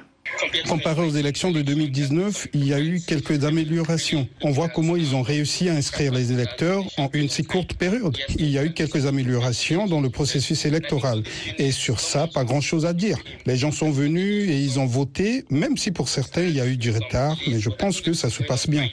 Comparé 0.68 1.02
aux 1.02 1.10
élections 1.10 1.50
de 1.50 1.62
2019, 1.62 2.48
il 2.54 2.66
y 2.66 2.74
a 2.74 2.80
eu 2.80 3.00
quelques 3.00 3.44
améliorations. 3.44 4.28
On 4.42 4.50
voit 4.50 4.68
comment 4.68 4.96
ils 4.96 5.14
ont 5.14 5.22
réussi 5.22 5.68
à 5.68 5.74
inscrire 5.74 6.12
les 6.12 6.32
électeurs 6.32 6.84
en 6.98 7.08
une 7.12 7.28
si 7.28 7.44
courte 7.44 7.74
période. 7.74 8.16
Il 8.36 8.50
y 8.50 8.58
a 8.58 8.64
eu 8.64 8.72
quelques 8.72 9.06
améliorations 9.06 9.86
dans 9.86 10.00
le 10.00 10.10
processus 10.10 10.64
électoral. 10.64 11.22
Et 11.58 11.72
sur 11.72 12.00
ça, 12.00 12.26
pas 12.26 12.44
grand-chose 12.44 12.86
à 12.86 12.92
dire. 12.92 13.18
Les 13.46 13.56
gens 13.56 13.72
sont 13.72 13.90
venus 13.90 14.48
et 14.48 14.58
ils 14.58 14.78
ont 14.78 14.86
voté, 14.86 15.44
même 15.50 15.76
si 15.76 15.90
pour 15.90 16.08
certains, 16.08 16.42
il 16.42 16.54
y 16.56 16.60
a 16.60 16.66
eu 16.66 16.76
du 16.76 16.90
retard, 16.90 17.36
mais 17.46 17.60
je 17.60 17.70
pense 17.70 18.00
que 18.00 18.12
ça 18.12 18.30
se 18.30 18.42
passe 18.42 18.68
bien. 18.68 18.88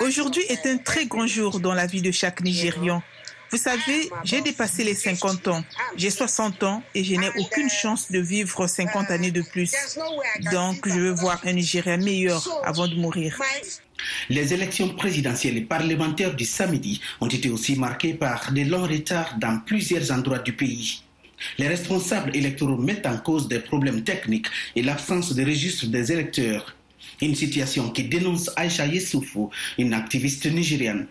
Aujourd'hui 0.00 0.42
est 0.48 0.66
un 0.66 0.76
très 0.76 1.06
grand 1.06 1.26
jour 1.26 1.60
dans 1.60 1.74
la 1.74 1.86
vie 1.86 2.02
de 2.02 2.10
chaque 2.10 2.42
Nigérian. 2.42 3.02
Vous 3.50 3.58
savez, 3.58 4.10
j'ai 4.24 4.40
dépassé 4.40 4.84
les 4.84 4.94
50 4.94 5.48
ans. 5.48 5.64
J'ai 5.96 6.10
60 6.10 6.62
ans 6.64 6.82
et 6.94 7.04
je 7.04 7.14
n'ai 7.14 7.30
aucune 7.38 7.70
chance 7.70 8.10
de 8.10 8.18
vivre 8.18 8.66
50 8.66 9.10
années 9.10 9.30
de 9.30 9.42
plus. 9.42 9.72
Donc, 10.52 10.88
je 10.88 10.98
veux 10.98 11.12
voir 11.12 11.40
un 11.44 11.52
Nigeria 11.52 11.96
meilleur 11.96 12.42
avant 12.64 12.88
de 12.88 12.94
mourir. 12.94 13.38
Les 14.28 14.52
élections 14.52 14.88
présidentielles 14.94 15.56
et 15.56 15.62
parlementaires 15.62 16.34
du 16.34 16.44
samedi 16.44 17.00
ont 17.20 17.28
été 17.28 17.48
aussi 17.48 17.76
marquées 17.76 18.14
par 18.14 18.52
des 18.52 18.64
longs 18.64 18.86
retards 18.86 19.36
dans 19.38 19.60
plusieurs 19.60 20.10
endroits 20.10 20.40
du 20.40 20.52
pays. 20.52 21.02
Les 21.58 21.68
responsables 21.68 22.34
électoraux 22.36 22.76
mettent 22.76 23.06
en 23.06 23.18
cause 23.18 23.48
des 23.48 23.60
problèmes 23.60 24.02
techniques 24.02 24.46
et 24.76 24.82
l'absence 24.82 25.34
de 25.34 25.44
registre 25.44 25.86
des 25.86 26.12
électeurs. 26.12 26.74
Une 27.20 27.34
situation 27.34 27.90
qui 27.90 28.04
dénonce 28.04 28.50
Aïcha 28.56 28.86
Yessoufou, 28.86 29.50
une 29.78 29.94
activiste 29.94 30.46
nigérienne. 30.46 31.06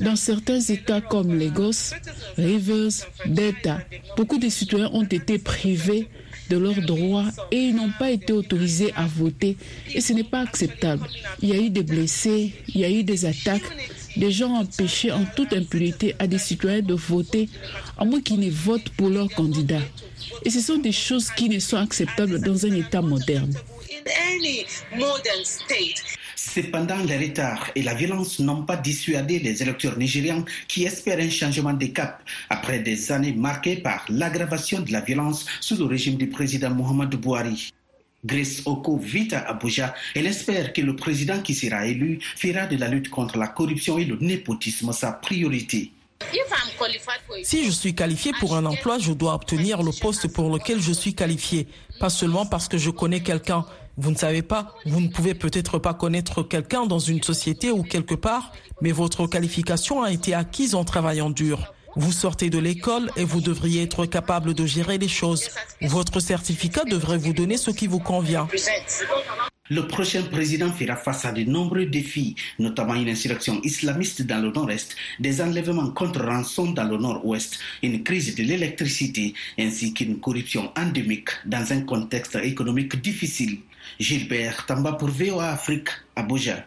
Dans 0.00 0.16
certains 0.16 0.60
États 0.60 1.00
comme 1.02 1.38
Lagos, 1.38 1.92
Rivers, 2.38 3.06
Delta, 3.26 3.80
beaucoup 4.16 4.38
de 4.38 4.48
citoyens 4.48 4.90
ont 4.94 5.04
été 5.04 5.38
privés 5.38 6.08
de 6.48 6.56
leurs 6.56 6.80
droits 6.80 7.26
et 7.50 7.58
ils 7.58 7.74
n'ont 7.74 7.92
pas 7.98 8.10
été 8.10 8.32
autorisés 8.32 8.92
à 8.96 9.06
voter. 9.06 9.58
Et 9.92 10.00
ce 10.00 10.14
n'est 10.14 10.24
pas 10.24 10.40
acceptable. 10.40 11.06
Il 11.42 11.50
y 11.50 11.52
a 11.52 11.60
eu 11.60 11.68
des 11.68 11.82
blessés, 11.82 12.54
il 12.68 12.80
y 12.80 12.84
a 12.86 12.90
eu 12.90 13.04
des 13.04 13.26
attaques. 13.26 13.62
Des 14.16 14.30
gens 14.30 14.48
ont 14.48 14.60
empêché 14.60 15.12
en 15.12 15.26
toute 15.36 15.52
impunité 15.52 16.14
à 16.18 16.26
des 16.26 16.38
citoyens 16.38 16.80
de 16.80 16.94
voter, 16.94 17.50
à 17.98 18.06
moins 18.06 18.22
qu'ils 18.22 18.40
ne 18.40 18.50
votent 18.50 18.88
pour 18.96 19.10
leur 19.10 19.28
candidat. 19.28 19.82
Et 20.44 20.50
ce 20.50 20.60
sont 20.60 20.78
des 20.78 20.92
choses 20.92 21.30
qui 21.30 21.50
ne 21.50 21.58
sont 21.58 21.76
acceptables 21.76 22.40
dans 22.40 22.64
un 22.64 22.74
État 22.74 23.02
moderne. 23.02 23.52
Cependant, 26.36 26.98
les 27.04 27.16
retards 27.18 27.70
et 27.74 27.82
la 27.82 27.94
violence 27.94 28.38
n'ont 28.38 28.62
pas 28.62 28.76
dissuadé 28.76 29.38
les 29.38 29.62
électeurs 29.62 29.98
nigérians 29.98 30.44
qui 30.68 30.84
espèrent 30.84 31.18
un 31.20 31.30
changement 31.30 31.72
de 31.72 31.86
cap 31.86 32.22
après 32.50 32.80
des 32.80 33.12
années 33.12 33.32
marquées 33.32 33.76
par 33.76 34.04
l'aggravation 34.08 34.80
de 34.80 34.92
la 34.92 35.00
violence 35.00 35.46
sous 35.60 35.76
le 35.76 35.84
régime 35.84 36.16
du 36.16 36.28
président 36.28 36.70
Mohamed 36.70 37.10
Bouhari. 37.16 37.70
Grace 38.24 38.62
Oko 38.64 38.96
vit 38.96 39.28
à 39.34 39.50
Abuja. 39.50 39.94
Elle 40.14 40.26
espère 40.26 40.72
que 40.72 40.80
le 40.80 40.96
président 40.96 41.40
qui 41.42 41.54
sera 41.54 41.86
élu 41.86 42.20
fera 42.36 42.66
de 42.66 42.76
la 42.76 42.88
lutte 42.88 43.10
contre 43.10 43.36
la 43.36 43.48
corruption 43.48 43.98
et 43.98 44.04
le 44.04 44.16
népotisme 44.20 44.92
sa 44.92 45.12
priorité. 45.12 45.92
Si 47.42 47.66
je 47.66 47.70
suis 47.70 47.94
qualifié 47.94 48.32
pour 48.40 48.56
un 48.56 48.64
emploi, 48.64 48.98
je 48.98 49.12
dois 49.12 49.34
obtenir 49.34 49.82
le 49.82 49.90
poste 50.00 50.28
pour 50.28 50.50
lequel 50.50 50.80
je 50.80 50.92
suis 50.92 51.14
qualifié, 51.14 51.68
pas 52.00 52.08
seulement 52.08 52.46
parce 52.46 52.66
que 52.68 52.78
je 52.78 52.90
connais 52.90 53.20
quelqu'un. 53.20 53.66
Vous 53.96 54.10
ne 54.10 54.16
savez 54.16 54.42
pas, 54.42 54.74
vous 54.86 55.00
ne 55.00 55.08
pouvez 55.08 55.34
peut-être 55.34 55.78
pas 55.78 55.94
connaître 55.94 56.42
quelqu'un 56.42 56.86
dans 56.86 56.98
une 56.98 57.22
société 57.22 57.70
ou 57.70 57.84
quelque 57.84 58.14
part, 58.14 58.52
mais 58.80 58.90
votre 58.90 59.26
qualification 59.28 60.02
a 60.02 60.10
été 60.10 60.34
acquise 60.34 60.74
en 60.74 60.84
travaillant 60.84 61.30
dur. 61.30 61.72
Vous 61.94 62.10
sortez 62.10 62.50
de 62.50 62.58
l'école 62.58 63.08
et 63.16 63.24
vous 63.24 63.40
devriez 63.40 63.82
être 63.82 64.04
capable 64.06 64.52
de 64.52 64.66
gérer 64.66 64.98
les 64.98 65.06
choses. 65.06 65.48
Votre 65.80 66.18
certificat 66.18 66.84
devrait 66.84 67.18
vous 67.18 67.32
donner 67.32 67.56
ce 67.56 67.70
qui 67.70 67.86
vous 67.86 68.00
convient. 68.00 68.48
Le 69.70 69.86
prochain 69.86 70.22
président 70.24 70.70
fera 70.72 70.96
face 70.96 71.24
à 71.24 71.32
de 71.32 71.44
nombreux 71.44 71.86
défis, 71.86 72.34
notamment 72.58 72.96
une 72.96 73.08
insurrection 73.08 73.62
islamiste 73.62 74.22
dans 74.22 74.42
le 74.42 74.50
nord-est, 74.50 74.94
des 75.20 75.40
enlèvements 75.40 75.90
contre 75.90 76.20
rançon 76.22 76.72
dans 76.72 76.84
le 76.84 76.98
nord-ouest, 76.98 77.58
une 77.82 78.02
crise 78.02 78.34
de 78.34 78.42
l'électricité 78.42 79.32
ainsi 79.58 79.94
qu'une 79.94 80.18
corruption 80.20 80.70
endémique 80.76 81.30
dans 81.46 81.72
un 81.72 81.80
contexte 81.82 82.36
économique 82.42 83.00
difficile. 83.00 83.60
Gilbert 83.98 84.66
Tamba 84.66 84.92
pour 84.92 85.08
VOA 85.08 85.50
Afrique, 85.50 85.88
Abuja. 86.16 86.64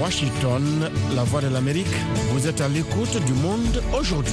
Washington, 0.00 0.90
la 1.14 1.24
voix 1.24 1.40
de 1.40 1.48
l'Amérique, 1.48 1.86
vous 2.30 2.46
êtes 2.46 2.60
à 2.60 2.68
l'écoute 2.68 3.22
du 3.26 3.32
monde 3.32 3.82
aujourd'hui. 3.98 4.32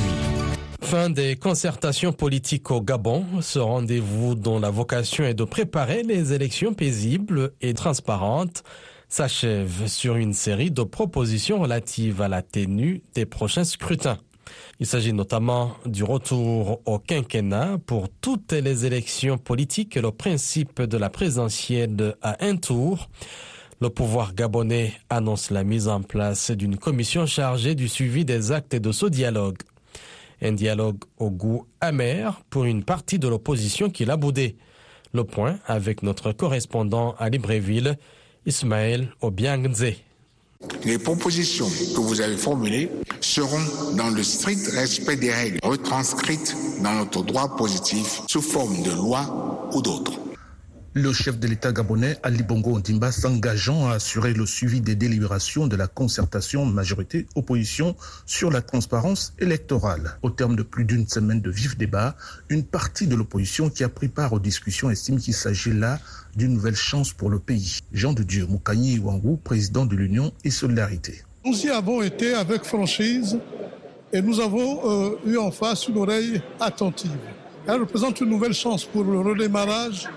Fin 0.81 1.09
des 1.09 1.35
concertations 1.35 2.13
politiques 2.13 2.69
au 2.69 2.81
Gabon, 2.81 3.25
ce 3.41 3.57
rendez-vous 3.57 4.35
dont 4.35 4.59
la 4.59 4.69
vocation 4.69 5.23
est 5.23 5.33
de 5.33 5.43
préparer 5.43 6.03
les 6.03 6.33
élections 6.33 6.73
paisibles 6.73 7.53
et 7.61 7.73
transparentes 7.73 8.63
s'achève 9.09 9.87
sur 9.87 10.17
une 10.17 10.33
série 10.33 10.71
de 10.71 10.83
propositions 10.83 11.59
relatives 11.61 12.21
à 12.21 12.27
la 12.27 12.41
tenue 12.41 13.01
des 13.13 13.25
prochains 13.25 13.63
scrutins. 13.63 14.17
Il 14.79 14.85
s'agit 14.85 15.13
notamment 15.13 15.75
du 15.85 16.03
retour 16.03 16.81
au 16.85 16.99
quinquennat 16.99 17.77
pour 17.85 18.09
toutes 18.09 18.51
les 18.51 18.85
élections 18.85 19.37
politiques 19.37 19.97
et 19.97 20.01
le 20.01 20.11
principe 20.11 20.81
de 20.81 20.97
la 20.97 21.09
présidentielle 21.09 22.15
à 22.21 22.43
un 22.45 22.57
tour. 22.57 23.09
Le 23.81 23.89
pouvoir 23.89 24.33
gabonais 24.33 24.93
annonce 25.09 25.51
la 25.51 25.63
mise 25.63 25.87
en 25.87 26.01
place 26.01 26.51
d'une 26.51 26.77
commission 26.77 27.25
chargée 27.25 27.75
du 27.75 27.87
suivi 27.89 28.23
des 28.23 28.51
actes 28.51 28.75
de 28.75 28.91
ce 28.91 29.05
dialogue. 29.05 29.57
Un 30.41 30.53
dialogue 30.53 31.03
au 31.17 31.29
goût 31.29 31.67
amer 31.81 32.41
pour 32.49 32.65
une 32.65 32.83
partie 32.83 33.19
de 33.19 33.27
l'opposition 33.27 33.89
qui 33.89 34.05
l'a 34.05 34.17
boudé. 34.17 34.57
Le 35.13 35.23
point 35.23 35.59
avec 35.65 36.03
notre 36.03 36.31
correspondant 36.31 37.15
à 37.17 37.29
Libreville, 37.29 37.97
Ismaël 38.45 39.09
Obiangze. 39.21 39.93
Les 40.85 40.99
propositions 40.99 41.67
que 41.67 41.99
vous 41.99 42.21
avez 42.21 42.37
formulées 42.37 42.91
seront 43.19 43.93
dans 43.95 44.09
le 44.09 44.23
strict 44.23 44.67
respect 44.67 45.15
des 45.15 45.33
règles 45.33 45.59
retranscrites 45.63 46.55
dans 46.81 46.93
notre 46.93 47.23
droit 47.23 47.55
positif 47.55 48.21
sous 48.27 48.41
forme 48.41 48.83
de 48.83 48.91
loi 48.91 49.69
ou 49.73 49.81
d'autres. 49.81 50.13
Le 50.97 51.11
chef 51.11 51.37
de 51.37 51.47
l'État 51.49 51.73
gabonais, 51.73 52.15
Ali 52.23 52.41
Bongo 52.41 52.77
Ondimba, 52.77 53.11
s'engageant 53.11 53.89
à 53.89 53.95
assurer 53.95 54.33
le 54.33 54.45
suivi 54.45 54.79
des 54.79 54.95
délibérations 54.95 55.67
de 55.67 55.75
la 55.75 55.87
concertation 55.87 56.65
majorité-opposition 56.65 57.97
sur 58.25 58.49
la 58.49 58.61
transparence 58.61 59.33
électorale. 59.37 60.17
Au 60.21 60.29
terme 60.29 60.55
de 60.55 60.63
plus 60.63 60.85
d'une 60.85 61.05
semaine 61.05 61.41
de 61.41 61.51
vifs 61.51 61.77
débats, 61.77 62.15
une 62.47 62.63
partie 62.63 63.07
de 63.07 63.15
l'opposition 63.17 63.69
qui 63.69 63.83
a 63.83 63.89
pris 63.89 64.07
part 64.07 64.31
aux 64.31 64.39
discussions 64.39 64.89
estime 64.89 65.19
qu'il 65.19 65.33
s'agit 65.33 65.73
là 65.73 65.99
d'une 66.37 66.53
nouvelle 66.53 66.77
chance 66.77 67.11
pour 67.11 67.29
le 67.29 67.39
pays. 67.39 67.79
Jean 67.91 68.13
de 68.13 68.23
Dieu 68.23 68.45
Moukani 68.45 68.97
Wangou, 68.97 69.35
président 69.35 69.85
de 69.85 69.97
l'Union 69.97 70.31
et 70.45 70.49
Solidarité. 70.49 71.25
Nous 71.43 71.65
y 71.65 71.69
avons 71.71 72.03
été 72.03 72.35
avec 72.35 72.63
franchise 72.63 73.37
et 74.13 74.21
nous 74.21 74.39
avons 74.39 74.79
euh, 74.89 75.17
eu 75.25 75.35
en 75.35 75.51
face 75.51 75.89
une 75.89 75.97
oreille 75.97 76.41
attentive. 76.61 77.11
Elle 77.67 77.81
représente 77.81 78.21
une 78.21 78.29
nouvelle 78.29 78.53
chance 78.53 78.85
pour 78.85 79.03
le 79.03 79.19
redémarrage 79.19 80.07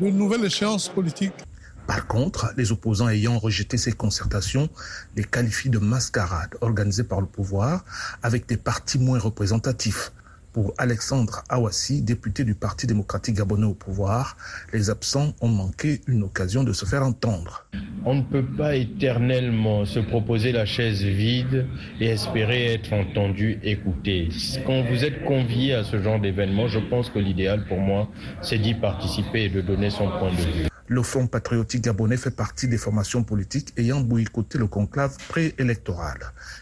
d'une 0.00 0.16
nouvelle 0.16 0.44
échéance 0.44 0.88
politique. 0.88 1.34
Par 1.86 2.06
contre, 2.06 2.52
les 2.56 2.72
opposants 2.72 3.08
ayant 3.08 3.38
rejeté 3.38 3.76
ces 3.76 3.92
concertations 3.92 4.68
les 5.16 5.24
qualifient 5.24 5.70
de 5.70 5.78
mascarade 5.78 6.56
organisée 6.60 7.04
par 7.04 7.20
le 7.20 7.26
pouvoir 7.26 7.84
avec 8.22 8.46
des 8.46 8.56
partis 8.56 8.98
moins 8.98 9.18
représentatifs. 9.18 10.12
Pour 10.54 10.72
Alexandre 10.78 11.42
Awassi, 11.48 12.00
député 12.00 12.44
du 12.44 12.54
Parti 12.54 12.86
démocratique 12.86 13.34
gabonais 13.34 13.66
au 13.66 13.74
pouvoir, 13.74 14.36
les 14.72 14.88
absents 14.88 15.32
ont 15.40 15.48
manqué 15.48 16.00
une 16.06 16.22
occasion 16.22 16.62
de 16.62 16.72
se 16.72 16.86
faire 16.86 17.02
entendre. 17.02 17.66
On 18.04 18.14
ne 18.14 18.22
peut 18.22 18.46
pas 18.56 18.76
éternellement 18.76 19.84
se 19.84 19.98
proposer 19.98 20.52
la 20.52 20.64
chaise 20.64 21.02
vide 21.02 21.66
et 22.00 22.06
espérer 22.06 22.72
être 22.72 22.92
entendu, 22.92 23.58
écouté. 23.64 24.28
Quand 24.64 24.84
vous 24.84 25.04
êtes 25.04 25.24
convié 25.24 25.74
à 25.74 25.82
ce 25.82 26.00
genre 26.00 26.20
d'événement, 26.20 26.68
je 26.68 26.78
pense 26.78 27.10
que 27.10 27.18
l'idéal 27.18 27.64
pour 27.66 27.80
moi, 27.80 28.08
c'est 28.40 28.58
d'y 28.58 28.74
participer 28.74 29.46
et 29.46 29.48
de 29.48 29.60
donner 29.60 29.90
son 29.90 30.06
point 30.06 30.30
de 30.30 30.36
vue. 30.36 30.68
Le 30.86 31.02
Front 31.02 31.26
patriotique 31.26 31.84
gabonais 31.84 32.18
fait 32.18 32.30
partie 32.30 32.68
des 32.68 32.76
formations 32.76 33.22
politiques 33.22 33.72
ayant 33.78 34.00
boycotté 34.00 34.58
le 34.58 34.66
conclave 34.66 35.16
préélectoral. 35.28 36.18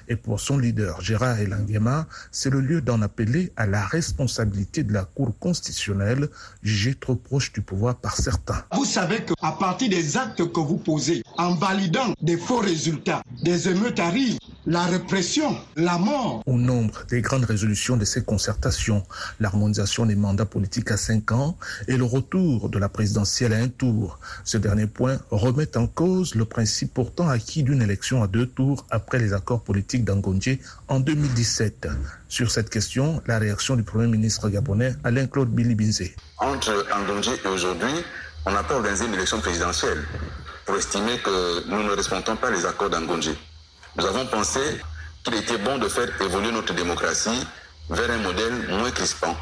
Et 0.06 0.14
pour 0.14 0.38
son 0.38 0.58
leader, 0.58 1.00
Gérard 1.00 1.40
Elangema, 1.40 2.06
c'est 2.30 2.50
le 2.50 2.60
lieu 2.60 2.80
d'en 2.80 3.02
appeler 3.02 3.52
à 3.56 3.66
la 3.66 3.84
responsabilité 3.84 4.84
de 4.84 4.92
la 4.92 5.04
Cour 5.04 5.36
constitutionnelle, 5.40 6.28
jugée 6.62 6.94
trop 6.94 7.16
proche 7.16 7.52
du 7.52 7.62
pouvoir 7.62 7.96
par 7.96 8.16
certains. 8.16 8.62
Vous 8.72 8.84
savez 8.84 9.24
qu'à 9.24 9.52
partir 9.58 9.88
des 9.88 10.16
actes 10.16 10.52
que 10.52 10.60
vous 10.60 10.76
posez, 10.76 11.24
en 11.36 11.56
validant 11.56 12.14
des 12.22 12.36
faux 12.36 12.58
résultats, 12.58 13.22
des 13.42 13.68
émeutes 13.68 13.98
arrivent, 13.98 14.38
la 14.66 14.84
répression, 14.84 15.56
la 15.74 15.98
mort. 15.98 16.42
Au 16.46 16.56
nombre 16.56 17.04
des 17.08 17.20
grandes 17.20 17.44
résolutions 17.44 17.96
de 17.96 18.04
ces 18.04 18.22
concertations, 18.22 19.02
l'harmonisation 19.40 20.06
des 20.06 20.14
mandats 20.14 20.46
politiques 20.46 20.92
à 20.92 20.96
cinq 20.96 21.32
ans 21.32 21.56
et 21.88 21.96
le 21.96 22.04
retour 22.04 22.68
de 22.68 22.78
la 22.78 22.88
présidentielle 22.88 23.52
à 23.52 23.56
un 23.56 23.68
tour. 23.68 24.11
Ce 24.44 24.56
dernier 24.58 24.86
point 24.86 25.18
remet 25.30 25.76
en 25.76 25.86
cause 25.86 26.34
le 26.34 26.44
principe 26.44 26.94
pourtant 26.94 27.28
acquis 27.28 27.62
d'une 27.62 27.82
élection 27.82 28.22
à 28.22 28.26
deux 28.26 28.46
tours 28.46 28.86
après 28.90 29.18
les 29.18 29.32
accords 29.32 29.62
politiques 29.62 30.04
d'Angondje 30.04 30.58
en 30.88 31.00
2017. 31.00 31.88
Sur 32.28 32.50
cette 32.50 32.70
question, 32.70 33.22
la 33.26 33.38
réaction 33.38 33.76
du 33.76 33.82
Premier 33.82 34.06
ministre 34.06 34.48
gabonais 34.48 34.94
Alain-Claude 35.04 35.50
Bilibinze. 35.50 36.02
Entre 36.38 36.86
Angondje 36.94 37.30
et 37.44 37.48
aujourd'hui, 37.48 38.04
on 38.46 38.52
n'a 38.52 38.62
pas 38.62 38.74
organisé 38.74 39.06
une 39.06 39.14
élection 39.14 39.40
présidentielle 39.40 40.02
pour 40.66 40.76
estimer 40.76 41.18
que 41.18 41.68
nous 41.68 41.82
ne 41.82 41.90
respectons 41.90 42.36
pas 42.36 42.50
les 42.50 42.64
accords 42.64 42.90
d'Angondje. 42.90 43.30
Nous 43.96 44.04
avons 44.06 44.26
pensé 44.26 44.60
qu'il 45.22 45.34
était 45.34 45.58
bon 45.58 45.78
de 45.78 45.88
faire 45.88 46.08
évoluer 46.20 46.50
notre 46.50 46.74
démocratie 46.74 47.46
vers 47.90 48.10
un 48.10 48.18
modèle 48.18 48.68
moins 48.70 48.90
crispant, 48.90 49.36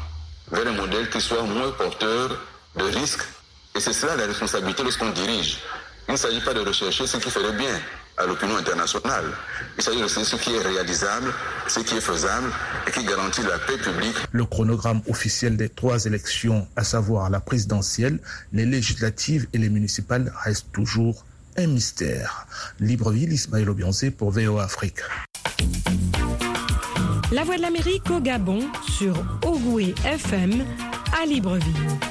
vers 0.51 0.67
un 0.67 0.73
modèle 0.73 1.09
qui 1.09 1.21
soit 1.21 1.43
moins 1.43 1.71
porteur 1.71 2.37
de 2.77 2.83
risques. 2.83 3.23
Et 3.75 3.79
c'est 3.79 3.93
cela 3.93 4.15
la 4.17 4.25
responsabilité 4.25 4.83
lorsqu'on 4.83 5.11
dirige. 5.11 5.59
Il 6.07 6.11
ne 6.13 6.17
s'agit 6.17 6.41
pas 6.41 6.53
de 6.53 6.59
rechercher 6.59 7.07
ce 7.07 7.17
qui 7.17 7.29
ferait 7.29 7.53
bien 7.53 7.79
à 8.17 8.25
l'opinion 8.25 8.57
internationale. 8.57 9.25
Il 9.77 9.83
s'agit 9.83 10.01
de 10.01 10.07
ce 10.07 10.35
qui 10.35 10.53
est 10.53 10.59
réalisable, 10.59 11.31
ce 11.67 11.79
qui 11.79 11.95
est 11.95 12.01
faisable 12.01 12.49
et 12.85 12.91
qui 12.91 13.05
garantit 13.05 13.43
la 13.43 13.57
paix 13.59 13.77
publique. 13.77 14.17
Le 14.31 14.45
chronogramme 14.45 15.01
officiel 15.07 15.55
des 15.55 15.69
trois 15.69 16.05
élections, 16.05 16.67
à 16.75 16.83
savoir 16.83 17.29
la 17.29 17.39
présidentielle, 17.39 18.19
les 18.51 18.65
législatives 18.65 19.47
et 19.53 19.57
les 19.57 19.69
municipales, 19.69 20.33
reste 20.43 20.67
toujours 20.73 21.23
un 21.57 21.67
mystère. 21.67 22.45
Libreville, 22.79 23.31
Ismaël 23.31 23.69
Obiancé 23.69 24.11
pour 24.11 24.31
VOA 24.31 24.63
Afrique. 24.63 24.99
La 27.31 27.45
Voix 27.45 27.55
de 27.55 27.61
l'Amérique 27.61 28.09
au 28.11 28.19
Gabon 28.19 28.67
sur 28.89 29.15
Ogoué 29.45 29.95
FM 30.03 30.65
à 31.21 31.25
Libreville. 31.25 32.10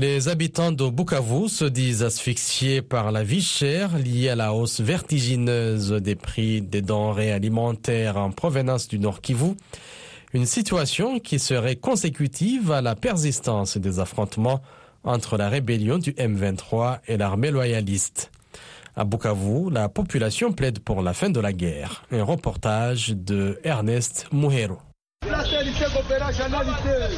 Les 0.00 0.28
habitants 0.28 0.72
de 0.72 0.88
Bukavu 0.88 1.50
se 1.50 1.66
disent 1.66 2.02
asphyxiés 2.02 2.80
par 2.80 3.12
la 3.12 3.22
vie 3.22 3.42
chère 3.42 3.98
liée 3.98 4.30
à 4.30 4.34
la 4.34 4.54
hausse 4.54 4.80
vertigineuse 4.80 5.90
des 5.92 6.14
prix 6.14 6.62
des 6.62 6.80
denrées 6.80 7.32
alimentaires 7.32 8.16
en 8.16 8.30
provenance 8.30 8.88
du 8.88 8.98
Nord 8.98 9.20
Kivu. 9.20 9.56
Une 10.32 10.46
situation 10.46 11.18
qui 11.18 11.38
serait 11.38 11.76
consécutive 11.76 12.72
à 12.72 12.80
la 12.80 12.94
persistance 12.94 13.76
des 13.76 14.00
affrontements 14.00 14.62
entre 15.04 15.36
la 15.36 15.50
rébellion 15.50 15.98
du 15.98 16.12
M23 16.12 17.00
et 17.06 17.18
l'armée 17.18 17.50
loyaliste. 17.50 18.30
À 18.96 19.04
Bukavu, 19.04 19.70
la 19.70 19.90
population 19.90 20.54
plaide 20.54 20.78
pour 20.78 21.02
la 21.02 21.12
fin 21.12 21.28
de 21.28 21.40
la 21.40 21.52
guerre. 21.52 22.04
Un 22.10 22.22
reportage 22.22 23.10
de 23.10 23.60
Ernest. 23.64 24.28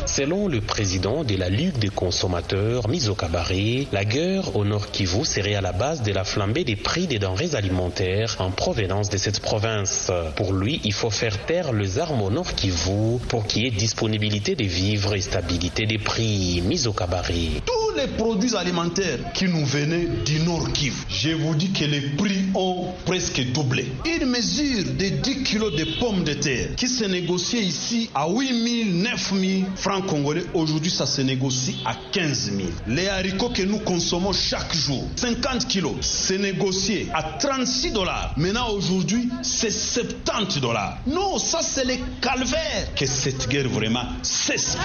Selon 0.06 0.48
le 0.48 0.60
président 0.60 1.22
de 1.22 1.36
la 1.36 1.48
Ligue 1.48 1.78
des 1.78 1.88
consommateurs, 1.88 2.88
Miso 2.88 3.14
Kabare, 3.14 3.52
la 3.92 4.04
guerre 4.04 4.56
au 4.56 4.64
Nord 4.64 4.90
Kivu 4.90 5.24
serait 5.24 5.54
à 5.54 5.60
la 5.60 5.70
base 5.70 6.02
de 6.02 6.12
la 6.12 6.24
flambée 6.24 6.64
des 6.64 6.74
prix 6.74 7.06
des 7.06 7.20
denrées 7.20 7.54
alimentaires 7.54 8.34
en 8.40 8.50
provenance 8.50 9.08
de 9.08 9.18
cette 9.18 9.38
province. 9.38 10.10
Pour 10.34 10.52
lui, 10.52 10.80
il 10.82 10.92
faut 10.92 11.10
faire 11.10 11.46
taire 11.46 11.72
les 11.72 12.00
armes 12.00 12.22
au 12.22 12.30
Nord 12.30 12.54
Kivu 12.54 13.20
pour 13.28 13.46
qu'il 13.46 13.62
y 13.62 13.66
ait 13.68 13.70
disponibilité 13.70 14.56
des 14.56 14.66
vivres 14.66 15.14
et 15.14 15.20
stabilité 15.20 15.86
des 15.86 15.98
prix. 15.98 16.60
Miso 16.60 16.92
Kabare. 16.92 17.30
Tous 17.92 17.98
les 17.98 18.06
produits 18.06 18.56
alimentaires 18.56 19.18
qui 19.34 19.44
nous 19.48 19.66
venaient 19.66 20.06
du 20.24 20.40
Nord 20.40 20.72
Kivu, 20.72 20.96
je 21.10 21.30
vous 21.30 21.54
dis 21.54 21.72
que 21.72 21.84
les 21.84 22.00
prix 22.00 22.44
ont 22.54 22.88
presque 23.04 23.42
doublé. 23.52 23.86
Une 24.06 24.28
mesure 24.28 24.84
de 24.98 25.08
10 25.08 25.42
kilos 25.42 25.74
de 25.76 25.84
pommes 25.98 26.24
de 26.24 26.32
terre 26.32 26.74
qui 26.76 26.88
se 26.88 27.04
négociait 27.04 27.60
ici 27.60 28.08
à 28.14 28.28
8 28.30 28.84
000, 28.84 28.90
9 29.10 29.32
000 29.38 29.62
francs 29.76 30.06
congolais, 30.06 30.44
aujourd'hui 30.54 30.90
ça 30.90 31.04
se 31.04 31.20
négocie 31.20 31.76
à 31.84 31.94
15 32.12 32.52
000. 32.56 32.68
Les 32.86 33.08
haricots 33.08 33.50
que 33.50 33.62
nous 33.62 33.80
consommons 33.80 34.32
chaque 34.32 34.74
jour, 34.74 35.06
50 35.16 35.68
kilos, 35.68 35.96
se 36.00 36.34
négocié 36.34 37.08
à 37.12 37.22
36 37.22 37.90
dollars. 37.90 38.32
Maintenant 38.38 38.70
aujourd'hui, 38.70 39.28
c'est 39.42 39.70
70 39.70 40.60
dollars. 40.60 40.96
Non, 41.06 41.36
ça 41.38 41.60
c'est 41.62 41.84
le 41.84 41.96
calvaire 42.22 42.94
que 42.96 43.04
cette 43.04 43.48
guerre 43.50 43.68
vraiment 43.68 44.06
cesse. 44.22 44.78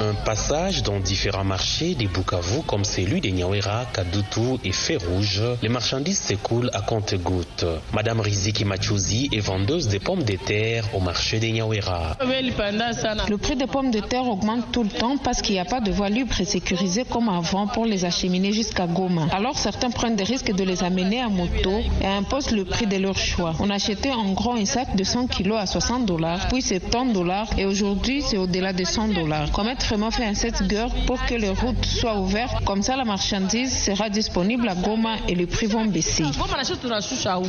Un 0.00 0.14
passage 0.14 0.82
dans 0.82 0.98
différents 0.98 1.44
marchés 1.44 1.94
des 1.94 2.06
Bukavu 2.06 2.62
comme 2.66 2.84
celui 2.86 3.20
de 3.20 3.28
Nyawera, 3.28 3.84
Kadutu 3.92 4.56
et 4.64 4.72
Férouge, 4.72 5.42
les 5.62 5.68
marchandises 5.68 6.18
s'écoulent 6.20 6.70
à 6.72 6.80
compte-gouttes. 6.80 7.66
Madame 7.92 8.20
Riziki 8.20 8.64
Machuzi 8.64 9.28
est 9.30 9.40
vendeuse 9.40 9.88
de 9.88 9.98
pommes 9.98 10.22
de 10.22 10.36
terre 10.36 10.84
au 10.94 11.00
marché 11.00 11.38
de 11.38 11.48
Nyawera. 11.48 12.16
Le 12.22 13.36
prix 13.36 13.56
des 13.56 13.66
pommes 13.66 13.90
de 13.90 14.00
terre 14.00 14.26
augmente 14.26 14.72
tout 14.72 14.84
le 14.84 14.88
temps 14.88 15.18
parce 15.18 15.42
qu'il 15.42 15.52
n'y 15.56 15.60
a 15.60 15.66
pas 15.66 15.82
de 15.82 15.90
voie 15.90 16.08
libre 16.08 16.40
et 16.40 16.46
sécurisée 16.46 17.04
comme 17.04 17.28
avant 17.28 17.66
pour 17.66 17.84
les 17.84 18.06
acheminer 18.06 18.54
jusqu'à 18.54 18.86
Goma. 18.86 19.26
Alors 19.32 19.58
certains 19.58 19.90
prennent 19.90 20.16
des 20.16 20.24
risques 20.24 20.50
de 20.54 20.64
les 20.64 20.82
amener 20.82 21.20
à 21.20 21.28
moto 21.28 21.72
et 22.00 22.06
imposent 22.06 22.52
le 22.52 22.64
prix 22.64 22.86
de 22.86 22.96
leur 22.96 23.18
choix. 23.18 23.52
On 23.60 23.68
achetait 23.68 24.12
en 24.12 24.32
gros 24.32 24.54
un 24.54 24.64
sac 24.64 24.96
de 24.96 25.04
100 25.04 25.26
kilos 25.26 25.58
à 25.58 25.66
60 25.66 26.06
dollars, 26.06 26.48
puis 26.48 26.62
c'est 26.62 26.80
30 26.88 27.12
dollars 27.12 27.48
et 27.58 27.66
aujourd'hui 27.66 28.22
c'est 28.22 28.38
au-delà 28.38 28.72
de 28.72 28.84
100 28.84 29.08
dollars. 29.08 29.50
Vraiment 29.90 30.12
fait 30.12 30.24
un 30.24 30.34
set 30.34 30.54
girl 30.68 30.88
pour 31.04 31.24
que 31.26 31.34
les 31.34 31.48
routes 31.48 31.84
soient 31.84 32.16
ouvertes. 32.16 32.64
Comme 32.64 32.80
ça, 32.80 32.96
la 32.96 33.04
marchandise 33.04 33.76
sera 33.76 34.08
disponible 34.08 34.68
à 34.68 34.76
Goma 34.76 35.16
et 35.26 35.34
les 35.34 35.46
prix 35.46 35.66
vont 35.66 35.84
baisser. 35.84 36.22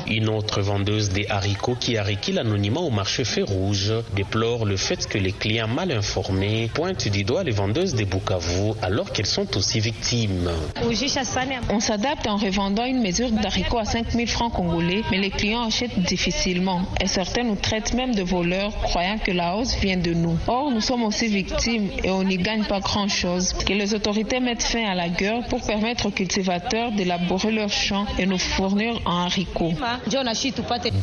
Une 0.07 0.29
autre 0.29 0.61
vendeuse 0.61 1.09
des 1.09 1.27
haricots 1.29 1.75
qui 1.79 1.97
a 1.97 2.03
requis 2.03 2.31
l'anonymat 2.31 2.79
au 2.79 2.89
marché 2.89 3.25
fait 3.25 3.43
rouge 3.43 3.93
déplore 4.15 4.65
le 4.65 4.75
fait 4.75 5.07
que 5.07 5.19
les 5.19 5.33
clients 5.33 5.67
mal 5.67 5.91
informés 5.91 6.71
pointent 6.73 7.07
du 7.09 7.23
doigt 7.23 7.43
les 7.43 7.51
vendeuses 7.51 7.93
des 7.93 8.05
Bukavu 8.05 8.73
alors 8.81 9.11
qu'elles 9.11 9.27
sont 9.27 9.55
aussi 9.55 9.79
victimes. 9.79 10.49
On 11.69 11.79
s'adapte 11.79 12.25
en 12.25 12.37
revendant 12.37 12.85
une 12.85 13.03
mesure 13.03 13.29
d'haricots 13.29 13.77
à 13.77 13.85
5000 13.85 14.27
francs 14.27 14.53
congolais, 14.53 15.03
mais 15.11 15.19
les 15.19 15.29
clients 15.29 15.63
achètent 15.63 15.99
difficilement 15.99 16.81
et 16.99 17.07
certains 17.07 17.43
nous 17.43 17.55
traitent 17.55 17.93
même 17.93 18.15
de 18.15 18.23
voleurs 18.23 18.73
croyant 18.81 19.19
que 19.19 19.31
la 19.31 19.55
hausse 19.55 19.75
vient 19.75 19.97
de 19.97 20.13
nous. 20.13 20.37
Or, 20.47 20.71
nous 20.71 20.81
sommes 20.81 21.03
aussi 21.03 21.27
victimes 21.27 21.89
et 22.03 22.09
on 22.09 22.20
n'y 22.23 22.37
gagne 22.37 22.63
pas 22.65 22.79
grand-chose. 22.79 23.53
Que 23.65 23.73
les 23.73 23.93
autorités 23.93 24.39
mettent 24.39 24.63
fin 24.63 24.85
à 24.85 24.95
la 24.95 25.09
guerre 25.09 25.45
pour 25.49 25.61
permettre 25.61 26.05
aux 26.07 26.11
cultivateurs 26.11 26.91
d'élaborer 26.91 27.51
leurs 27.51 27.69
champs 27.71 28.05
et 28.17 28.25
nous 28.25 28.37
fournir 28.37 28.99
en 29.05 29.25
haricots. 29.25 29.73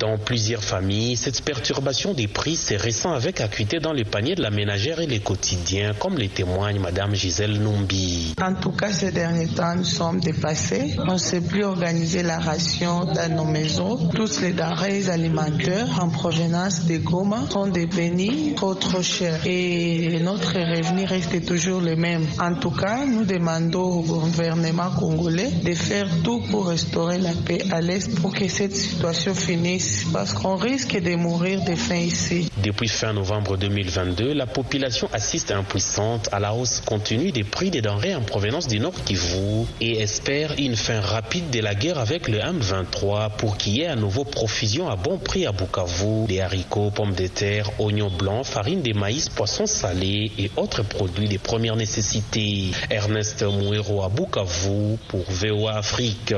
Dans 0.00 0.18
plusieurs 0.18 0.62
familles, 0.64 1.16
cette 1.16 1.42
perturbation 1.42 2.14
des 2.14 2.26
prix 2.28 2.56
s'est 2.56 2.76
récente 2.76 3.14
avec 3.14 3.40
acuité 3.40 3.78
dans 3.80 3.92
les 3.92 4.04
paniers 4.04 4.34
de 4.34 4.42
la 4.42 4.50
ménagère 4.50 5.00
et 5.00 5.06
les 5.06 5.20
quotidiens, 5.20 5.92
comme 5.98 6.16
les 6.16 6.28
témoigne 6.28 6.78
Madame 6.78 7.14
Gisèle 7.14 7.60
Numbi. 7.60 8.34
En 8.40 8.54
tout 8.54 8.72
cas, 8.72 8.92
ces 8.92 9.10
derniers 9.12 9.48
temps, 9.48 9.74
nous 9.76 9.84
sommes 9.84 10.20
dépassés. 10.20 10.94
On 10.98 11.14
ne 11.14 11.18
sait 11.18 11.40
plus 11.40 11.64
organiser 11.64 12.22
la 12.22 12.38
ration 12.38 13.04
dans 13.04 13.34
nos 13.34 13.44
maisons. 13.44 14.08
Toutes 14.14 14.40
les 14.40 14.52
denrées 14.52 15.08
alimentaires 15.08 15.98
en 16.00 16.08
provenance 16.08 16.84
des 16.84 16.98
Goma 16.98 17.40
sont 17.50 17.66
devenues 17.66 18.54
trop 18.54 18.74
trop 18.74 19.02
chères 19.02 19.46
et 19.46 20.18
notre 20.20 20.52
revenu 20.54 21.04
reste 21.08 21.44
toujours 21.46 21.80
le 21.80 21.96
même. 21.96 22.26
En 22.38 22.54
tout 22.54 22.70
cas, 22.70 23.06
nous 23.06 23.24
demandons 23.24 23.80
au 23.80 24.02
gouvernement 24.02 24.90
congolais 24.90 25.50
de 25.64 25.72
faire 25.72 26.06
tout 26.22 26.40
pour 26.50 26.68
restaurer 26.68 27.18
la 27.18 27.32
paix 27.32 27.62
à 27.70 27.80
l'Est 27.80 28.20
pour 28.20 28.34
que 28.34 28.46
cette 28.46 28.76
situation 28.76 29.34
finisse 29.34 30.04
parce 30.12 30.34
qu'on 30.34 30.56
risque 30.56 31.00
de 31.00 31.16
mourir 31.16 31.64
de 31.64 31.74
faim 31.74 31.96
ici. 31.96 32.50
Depuis 32.62 32.88
fin 32.88 33.14
novembre 33.14 33.56
2022, 33.56 34.34
la 34.34 34.46
population 34.46 35.08
assiste 35.14 35.50
impuissante 35.50 36.28
à 36.30 36.40
la 36.40 36.52
hausse 36.52 36.80
continue 36.84 37.32
des 37.32 37.44
prix 37.44 37.70
des 37.70 37.80
denrées 37.80 38.14
en 38.14 38.22
provenance 38.22 38.68
du 38.68 38.78
Nord 38.78 38.92
Kivu 39.06 39.64
et 39.80 40.00
espère 40.02 40.54
une 40.58 40.76
fin 40.76 41.00
rapide 41.00 41.48
de 41.50 41.60
la 41.60 41.74
guerre 41.74 41.98
avec 41.98 42.28
le 42.28 42.38
M23 42.38 43.36
pour 43.38 43.56
qu'il 43.56 43.78
y 43.78 43.80
ait 43.80 43.86
à 43.86 43.96
nouveau 43.96 44.24
profusion 44.24 44.88
à 44.90 44.96
bon 44.96 45.16
prix 45.16 45.46
à 45.46 45.52
Bukavu 45.52 46.26
des 46.28 46.40
haricots, 46.40 46.90
pommes 46.90 47.14
de 47.14 47.28
terre, 47.28 47.70
oignons 47.78 48.10
blancs, 48.10 48.44
farine 48.44 48.82
de 48.82 48.92
maïs, 48.92 49.30
poissons 49.30 49.66
salés 49.66 50.30
et 50.38 50.50
autres 50.56 50.82
produits 50.82 50.97
de 51.06 51.38
première 51.38 51.76
nécessité. 51.76 52.72
Ernest 52.90 53.42
Mouero 53.42 54.02
à 54.02 54.08
Bukavu 54.08 54.96
pour 55.08 55.24
VOA 55.28 55.76
Afrique. 55.76 56.34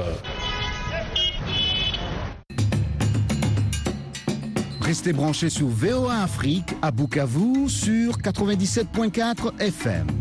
Restez 4.80 5.12
branchés 5.12 5.50
sur 5.50 5.68
VOA 5.68 6.22
Afrique 6.22 6.74
à 6.82 6.90
Bukavu 6.90 7.68
sur 7.68 8.18
97.4 8.18 9.60
FM. 9.60 10.19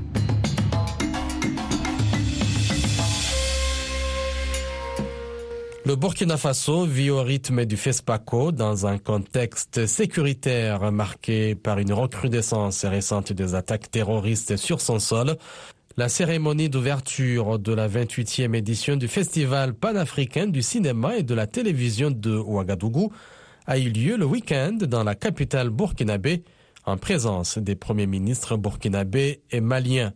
Le 5.90 5.96
Burkina 5.96 6.38
Faso 6.38 6.86
vit 6.86 7.10
au 7.10 7.24
rythme 7.24 7.66
du 7.66 7.76
FESPACO 7.76 8.52
dans 8.52 8.86
un 8.86 9.00
contexte 9.00 9.88
sécuritaire 9.88 10.92
marqué 10.92 11.56
par 11.56 11.80
une 11.80 11.94
recrudescence 11.94 12.86
récente 12.86 13.34
des 13.34 13.56
attaques 13.56 13.90
terroristes 13.90 14.56
sur 14.56 14.82
son 14.82 15.00
sol. 15.00 15.36
La 15.98 16.08
cérémonie 16.08 16.70
d'ouverture 16.70 17.58
de 17.58 17.74
la 17.74 17.90
28e 17.90 18.54
édition 18.56 18.98
du 18.98 19.08
Festival 19.08 19.74
panafricain 19.74 20.46
du 20.46 20.62
cinéma 20.62 21.18
et 21.18 21.24
de 21.24 21.34
la 21.34 21.48
télévision 21.48 22.12
de 22.12 22.38
Ouagadougou 22.38 23.12
a 23.66 23.80
eu 23.80 23.90
lieu 23.90 24.16
le 24.16 24.26
week-end 24.26 24.78
dans 24.82 25.04
la 25.04 25.16
capitale 25.16 25.72
burkinabé 25.72 26.44
en 26.86 26.98
présence 26.98 27.58
des 27.58 27.74
premiers 27.74 28.06
ministres 28.06 28.58
burkinabés 28.58 29.42
et 29.50 29.60
maliens. 29.60 30.14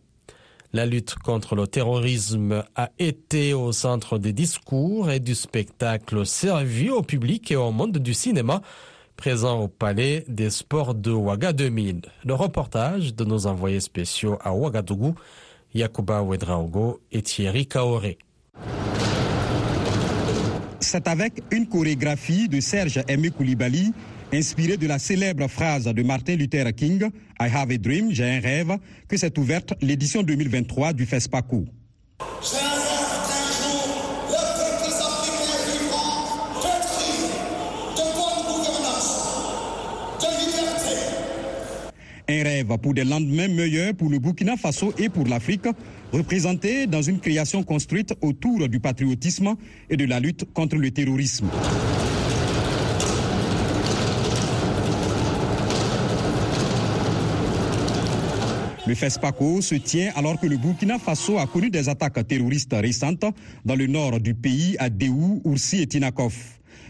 La 0.74 0.86
lutte 0.86 1.14
contre 1.14 1.54
le 1.54 1.68
terrorisme 1.68 2.64
a 2.74 2.90
été 2.98 3.54
au 3.54 3.70
centre 3.70 4.18
des 4.18 4.32
discours 4.32 5.08
et 5.08 5.20
du 5.20 5.36
spectacle 5.36 6.26
servi 6.26 6.90
au 6.90 7.00
public 7.00 7.52
et 7.52 7.56
au 7.56 7.70
monde 7.70 7.98
du 7.98 8.12
cinéma 8.12 8.60
présent 9.16 9.60
au 9.60 9.68
Palais 9.68 10.24
des 10.26 10.50
Sports 10.50 10.96
de 10.96 11.12
Ouaga 11.12 11.52
2000. 11.52 12.00
Le 12.24 12.34
reportage 12.34 13.14
de 13.14 13.24
nos 13.24 13.46
envoyés 13.46 13.78
spéciaux 13.78 14.36
à 14.42 14.52
Ouagadougou, 14.52 15.14
Yakuba 15.74 16.22
Ouedraogo 16.22 16.98
et 17.12 17.22
Thierry 17.22 17.68
Kaoré. 17.68 18.18
C'est 20.80 21.06
avec 21.06 21.40
une 21.52 21.68
chorégraphie 21.68 22.48
de 22.48 22.58
Serge 22.58 23.00
Aimé 23.06 23.30
Koulibaly 23.30 23.92
inspirée 24.32 24.76
de 24.76 24.86
la 24.86 24.98
célèbre 24.98 25.48
phrase 25.48 25.84
de 25.84 26.02
Martin 26.02 26.36
Luther 26.36 26.72
King 26.74 27.08
I 27.40 27.48
have 27.52 27.70
a 27.70 27.78
dream, 27.78 28.12
j'ai 28.12 28.24
un 28.24 28.40
rêve, 28.40 28.76
que 29.08 29.16
s'est 29.16 29.38
ouverte 29.38 29.74
l'édition 29.80 30.22
2023 30.22 30.92
du 30.92 31.06
FESPACO. 31.06 31.64
Un 42.26 42.42
rêve 42.42 42.78
pour 42.78 42.94
des 42.94 43.04
lendemains 43.04 43.48
meilleurs 43.48 43.94
pour 43.94 44.08
le 44.08 44.18
Burkina 44.18 44.56
Faso 44.56 44.94
et 44.96 45.10
pour 45.10 45.26
l'Afrique, 45.26 45.66
représenté 46.10 46.86
dans 46.86 47.02
une 47.02 47.20
création 47.20 47.62
construite 47.62 48.14
autour 48.22 48.66
du 48.68 48.80
patriotisme 48.80 49.56
et 49.90 49.96
de 49.96 50.06
la 50.06 50.20
lutte 50.20 50.50
contre 50.54 50.76
le 50.76 50.90
terrorisme. 50.90 51.48
Le 58.86 58.94
FESPACO 58.94 59.62
se 59.62 59.76
tient 59.76 60.12
alors 60.14 60.38
que 60.38 60.46
le 60.46 60.58
Burkina 60.58 60.98
Faso 60.98 61.38
a 61.38 61.46
connu 61.46 61.70
des 61.70 61.88
attaques 61.88 62.26
terroristes 62.26 62.74
récentes 62.74 63.24
dans 63.64 63.76
le 63.76 63.86
nord 63.86 64.20
du 64.20 64.34
pays 64.34 64.76
à 64.78 64.90
Déou, 64.90 65.40
Oursi 65.44 65.80
et 65.80 65.86
Tinakov. 65.86 66.34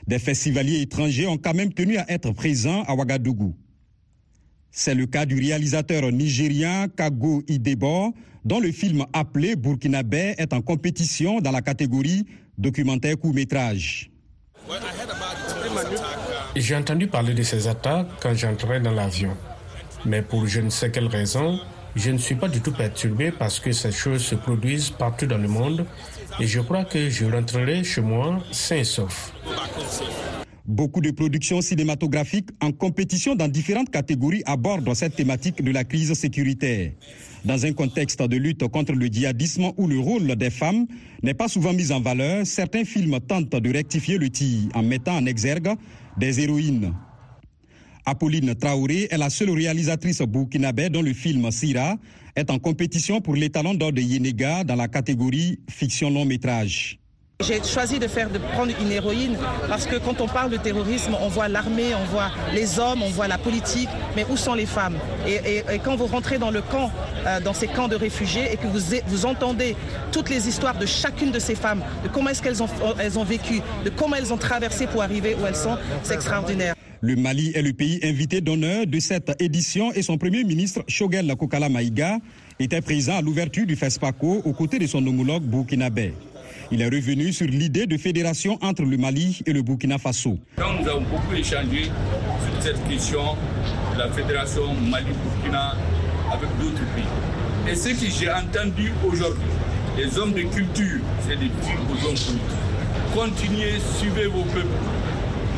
Des 0.07 0.19
festivaliers 0.19 0.81
étrangers 0.81 1.29
ont 1.29 1.39
quand 1.39 1.55
même 1.55 1.73
tenu 1.73 1.97
à 1.97 2.11
être 2.11 2.33
présents 2.33 2.83
à 2.85 2.95
Ouagadougou. 2.95 3.55
C'est 4.73 4.97
le 4.97 5.07
cas 5.07 5.25
du 5.25 5.37
réalisateur 5.37 6.11
nigérien 6.11 6.89
Kago 6.89 7.45
Idebo, 7.47 8.13
dont 8.45 8.59
le 8.59 8.73
film 8.73 9.07
appelé 9.13 9.55
Burkinabé 9.55 10.35
est 10.37 10.53
en 10.53 10.63
compétition 10.63 11.41
dans 11.41 11.53
la 11.53 11.63
catégorie 11.63 12.27
documentaire 12.59 13.17
court-métrage. 13.17 14.11
J'ai 16.57 16.75
entendu 16.75 17.07
parler 17.07 17.35
de 17.35 17.43
ces 17.45 17.69
attaques 17.69 18.09
quand 18.21 18.35
j'entrais 18.35 18.81
dans 18.81 18.93
l'avion. 18.93 19.37
Mais 20.05 20.23
pour 20.23 20.47
je 20.47 20.61
ne 20.61 20.71
sais 20.71 20.91
quelle 20.91 21.07
raison, 21.07 21.59
je 21.97 22.11
ne 22.11 22.19
suis 22.19 22.35
pas 22.35 22.49
du 22.49 22.61
tout 22.61 22.73
perturbé 22.73 23.31
parce 23.31 23.61
que 23.61 23.73
ces 23.73 23.93
choses 23.93 24.25
se 24.25 24.35
produisent 24.35 24.91
partout 24.91 25.27
dans 25.27 25.39
le 25.39 25.49
monde 25.49 25.87
et 26.41 26.47
je 26.47 26.61
crois 26.61 26.85
que 26.85 27.09
je 27.09 27.25
rentrerai 27.25 27.85
chez 27.85 28.01
moi 28.01 28.43
sain 28.51 28.77
et 28.77 28.85
sauf. 28.85 29.33
Beaucoup 30.67 31.03
de 31.03 31.11
productions 31.11 31.61
cinématographiques 31.61 32.49
en 32.63 32.73
compétition 32.73 33.35
dans 33.35 33.49
différentes 33.49 33.91
catégories 33.91 34.43
abordent 34.47 34.95
cette 34.95 35.15
thématique 35.15 35.63
de 35.63 35.71
la 35.71 35.85
crise 35.85 36.15
sécuritaire. 36.15 36.93
Dans 37.45 37.67
un 37.67 37.75
contexte 37.75 38.23
de 38.23 38.37
lutte 38.39 38.67
contre 38.69 38.93
le 38.93 39.07
djihadisme 39.07 39.73
où 39.77 39.87
le 39.87 39.99
rôle 39.99 40.35
des 40.37 40.49
femmes 40.49 40.87
n'est 41.23 41.35
pas 41.35 41.49
souvent 41.49 41.75
mis 41.75 41.93
en 41.93 42.01
valeur, 42.01 42.47
certains 42.47 42.87
films 42.87 43.21
tentent 43.21 43.55
de 43.55 43.73
rectifier 43.73 44.17
le 44.17 44.31
tir 44.31 44.71
en 44.75 44.83
mettant 44.83 45.17
en 45.17 45.27
exergue 45.27 45.75
des 46.17 46.41
héroïnes. 46.41 46.95
Apolline 48.07 48.55
Traoré 48.55 49.09
est 49.11 49.17
la 49.17 49.31
seule 49.31 49.51
réalisatrice 49.51 50.21
burkinabé 50.21 50.91
dont 50.91 51.03
le 51.03 51.15
film 51.15 51.51
Sira 51.51 51.97
est 52.37 52.51
en 52.51 52.59
compétition 52.59 53.21
pour 53.21 53.35
l'étalon 53.35 53.75
d'or 53.75 53.93
de 53.93 54.03
Yenega 54.03 54.65
dans 54.65 54.77
la 54.77 54.89
catégorie 54.89 55.61
fiction 55.71 56.11
long 56.11 56.25
métrage. 56.25 56.99
J'ai 57.41 57.63
choisi 57.65 57.99
de 57.99 58.07
faire 58.07 58.31
de 58.31 58.39
prendre 58.39 58.73
une 58.81 58.93
héroïne 58.93 59.37
parce 59.69 59.87
que 59.87 59.97
quand 59.97 60.21
on 60.21 60.29
parle 60.29 60.51
de 60.51 60.57
terrorisme, 60.57 61.17
on 61.21 61.29
voit 61.29 61.49
l'armée, 61.49 61.93
on 61.95 62.05
voit 62.05 62.31
les 62.55 62.79
hommes, 62.79 63.03
on 63.03 63.11
voit 63.11 63.27
la 63.27 63.39
politique, 63.39 63.89
mais 64.15 64.25
où 64.31 64.37
sont 64.37 64.55
les 64.55 64.67
femmes? 64.67 64.97
Et, 65.27 65.63
quand 65.85 65.97
vous 65.97 66.07
rentrez 66.07 66.39
dans 66.39 66.53
le 66.53 66.63
camp, 66.63 66.93
euh, 67.27 67.41
dans 67.41 67.53
ces 67.53 67.67
camps 67.67 67.89
de 67.89 67.97
réfugiés, 67.97 68.53
et 68.53 68.57
que 68.57 68.67
vous, 68.69 69.27
entendez 69.27 69.75
toutes 70.13 70.31
les 70.31 70.47
histoires 70.47 70.79
de 70.79 70.87
chacune 70.87 71.33
de 71.33 71.41
ces 71.41 71.57
femmes, 71.57 71.83
de 72.05 72.09
comment 72.09 72.31
est-ce 72.31 72.41
qu'elles 72.41 72.63
elles 73.01 73.19
ont 73.19 73.25
vécu, 73.25 73.61
de 73.85 73.91
comment 73.91 74.15
elles 74.15 74.33
ont 74.33 74.39
traversé 74.39 74.87
pour 74.87 75.03
arriver 75.03 75.35
où 75.35 75.45
elles 75.45 75.57
sont, 75.57 75.77
c'est 76.05 76.15
extraordinaire. 76.15 76.74
Le 77.07 77.17
Mali 77.17 77.53
est 77.55 77.61
le 77.61 77.75
pays 77.75 78.01
invité 78.03 78.41
d'honneur 78.41 78.87
de 78.87 78.99
cette 78.99 79.31
édition 79.39 79.93
et 79.93 80.01
son 80.01 80.17
premier 80.17 80.43
ministre, 80.43 80.83
Shogel 80.89 81.37
Kokala 81.37 81.69
Maïga, 81.69 82.17
était 82.59 82.81
présent 82.81 83.19
à 83.19 83.21
l'ouverture 83.21 83.67
du 83.67 83.77
FESPACO 83.77 84.41
aux 84.43 84.53
côtés 84.55 84.79
de 84.79 84.87
son 84.87 85.07
homologue 85.07 85.43
burkinabé. 85.43 86.15
Il 86.73 86.81
est 86.81 86.89
revenu 86.89 87.31
sur 87.35 87.47
l'idée 87.47 87.87
de 87.87 87.99
fédération 87.99 88.57
entre 88.63 88.85
le 88.85 88.97
Mali 88.97 89.43
et 89.45 89.53
le 89.53 89.61
Burkina 89.61 89.99
Faso. 89.99 90.39
Nous 90.57 90.89
avons 90.89 91.03
beaucoup 91.03 91.35
échangé 91.37 91.83
sur 91.85 92.63
cette 92.63 92.89
question 92.89 93.37
de 93.93 93.99
la 93.99 94.11
fédération 94.11 94.63
Mali-Burkina 94.73 95.77
avec 96.33 96.49
d'autres 96.59 96.87
pays, 96.95 97.71
Et 97.71 97.75
ce 97.75 97.91
que 97.91 98.11
j'ai 98.19 98.31
entendu 98.31 98.93
aujourd'hui, 99.07 99.45
les 99.99 100.17
hommes 100.19 100.33
de 100.33 100.41
culture, 100.41 101.01
c'est 101.29 101.37
des 101.37 101.49
dire 101.49 101.81
aux 101.87 102.07
hommes 102.09 102.17
politiques. 102.17 102.65
Continuez, 103.15 103.75
suivez 103.99 104.27
vos 104.27 104.45
peuples. 104.45 104.69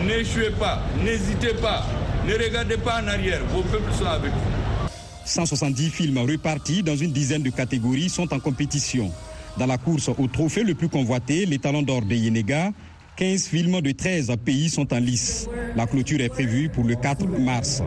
N'échouez 0.04 0.50
pas, 0.58 0.82
n'hésitez 1.02 1.54
pas, 1.54 1.86
ne 2.26 2.34
regardez 2.34 2.76
pas 2.76 3.02
en 3.02 3.08
arrière. 3.08 3.40
Vos 3.52 3.62
peuples 3.62 3.92
sont 3.92 4.04
avec 4.04 4.32
vous. 4.32 4.88
170 5.24 5.90
films 5.90 6.18
repartis 6.18 6.82
dans 6.82 6.96
une 6.96 7.12
dizaine 7.12 7.42
de 7.42 7.50
catégories 7.50 8.08
sont 8.08 8.32
en 8.32 8.38
compétition. 8.38 9.10
Dans 9.58 9.66
la 9.66 9.78
course 9.78 10.08
au 10.08 10.26
trophée 10.28 10.62
le 10.62 10.74
plus 10.74 10.88
convoité, 10.88 11.46
les 11.46 11.58
talents 11.58 11.82
d'or 11.82 12.02
de 12.02 12.14
Yenega, 12.14 12.72
15 13.16 13.46
films 13.46 13.80
de 13.80 13.92
13 13.92 14.30
pays 14.44 14.68
sont 14.68 14.92
en 14.92 14.98
lice. 14.98 15.48
La 15.74 15.86
clôture 15.86 16.20
est 16.20 16.28
prévue 16.28 16.68
pour 16.68 16.84
le 16.84 16.94
4 16.94 17.26
mars. 17.26 17.82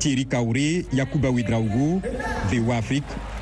Thierry 0.00 0.26
Kaouré, 0.26 0.84
Yakuba 0.92 1.30
Ouidraogo, 1.30 2.02
VOA 2.50 2.80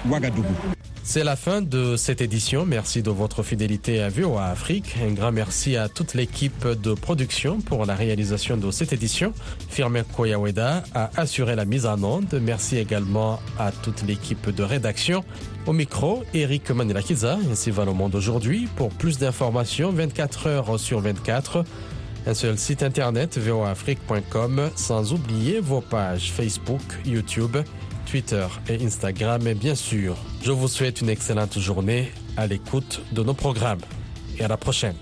Ouagadougou. 0.08 0.54
C'est 1.04 1.24
la 1.24 1.34
fin 1.34 1.62
de 1.62 1.96
cette 1.96 2.20
édition. 2.20 2.64
Merci 2.64 3.02
de 3.02 3.10
votre 3.10 3.42
fidélité 3.42 4.00
à 4.00 4.08
VOA 4.08 4.46
Afrique. 4.46 4.96
Un 5.04 5.12
grand 5.12 5.32
merci 5.32 5.76
à 5.76 5.88
toute 5.88 6.14
l'équipe 6.14 6.66
de 6.66 6.94
production 6.94 7.60
pour 7.60 7.84
la 7.86 7.96
réalisation 7.96 8.56
de 8.56 8.70
cette 8.70 8.92
édition. 8.92 9.32
Firmin 9.68 10.04
Koyaweda 10.04 10.84
a 10.94 11.10
assuré 11.16 11.56
la 11.56 11.64
mise 11.64 11.86
en 11.86 12.02
onde. 12.04 12.40
Merci 12.40 12.78
également 12.78 13.40
à 13.58 13.72
toute 13.72 14.02
l'équipe 14.04 14.48
de 14.48 14.62
rédaction. 14.62 15.24
Au 15.66 15.72
micro, 15.72 16.22
Eric 16.34 16.70
Manilakiza, 16.70 17.36
ainsi 17.50 17.72
va 17.72 17.84
le 17.84 17.92
monde 17.92 18.14
aujourd'hui. 18.14 18.68
Pour 18.76 18.90
plus 18.90 19.18
d'informations, 19.18 19.90
24 19.90 20.46
heures 20.46 20.80
sur 20.80 21.00
24, 21.00 21.64
un 22.26 22.34
seul 22.34 22.56
site 22.56 22.84
internet 22.84 23.38
voaafrique.com, 23.38 24.70
sans 24.76 25.12
oublier 25.12 25.58
vos 25.58 25.80
pages 25.80 26.30
Facebook, 26.30 26.80
YouTube, 27.04 27.56
Twitter 28.12 28.46
et 28.68 28.84
Instagram. 28.84 29.46
Et 29.46 29.54
bien 29.54 29.74
sûr, 29.74 30.18
je 30.42 30.52
vous 30.52 30.68
souhaite 30.68 31.00
une 31.00 31.08
excellente 31.08 31.58
journée 31.58 32.12
à 32.36 32.46
l'écoute 32.46 33.00
de 33.10 33.22
nos 33.22 33.32
programmes. 33.32 33.80
Et 34.38 34.44
à 34.44 34.48
la 34.48 34.58
prochaine. 34.58 34.96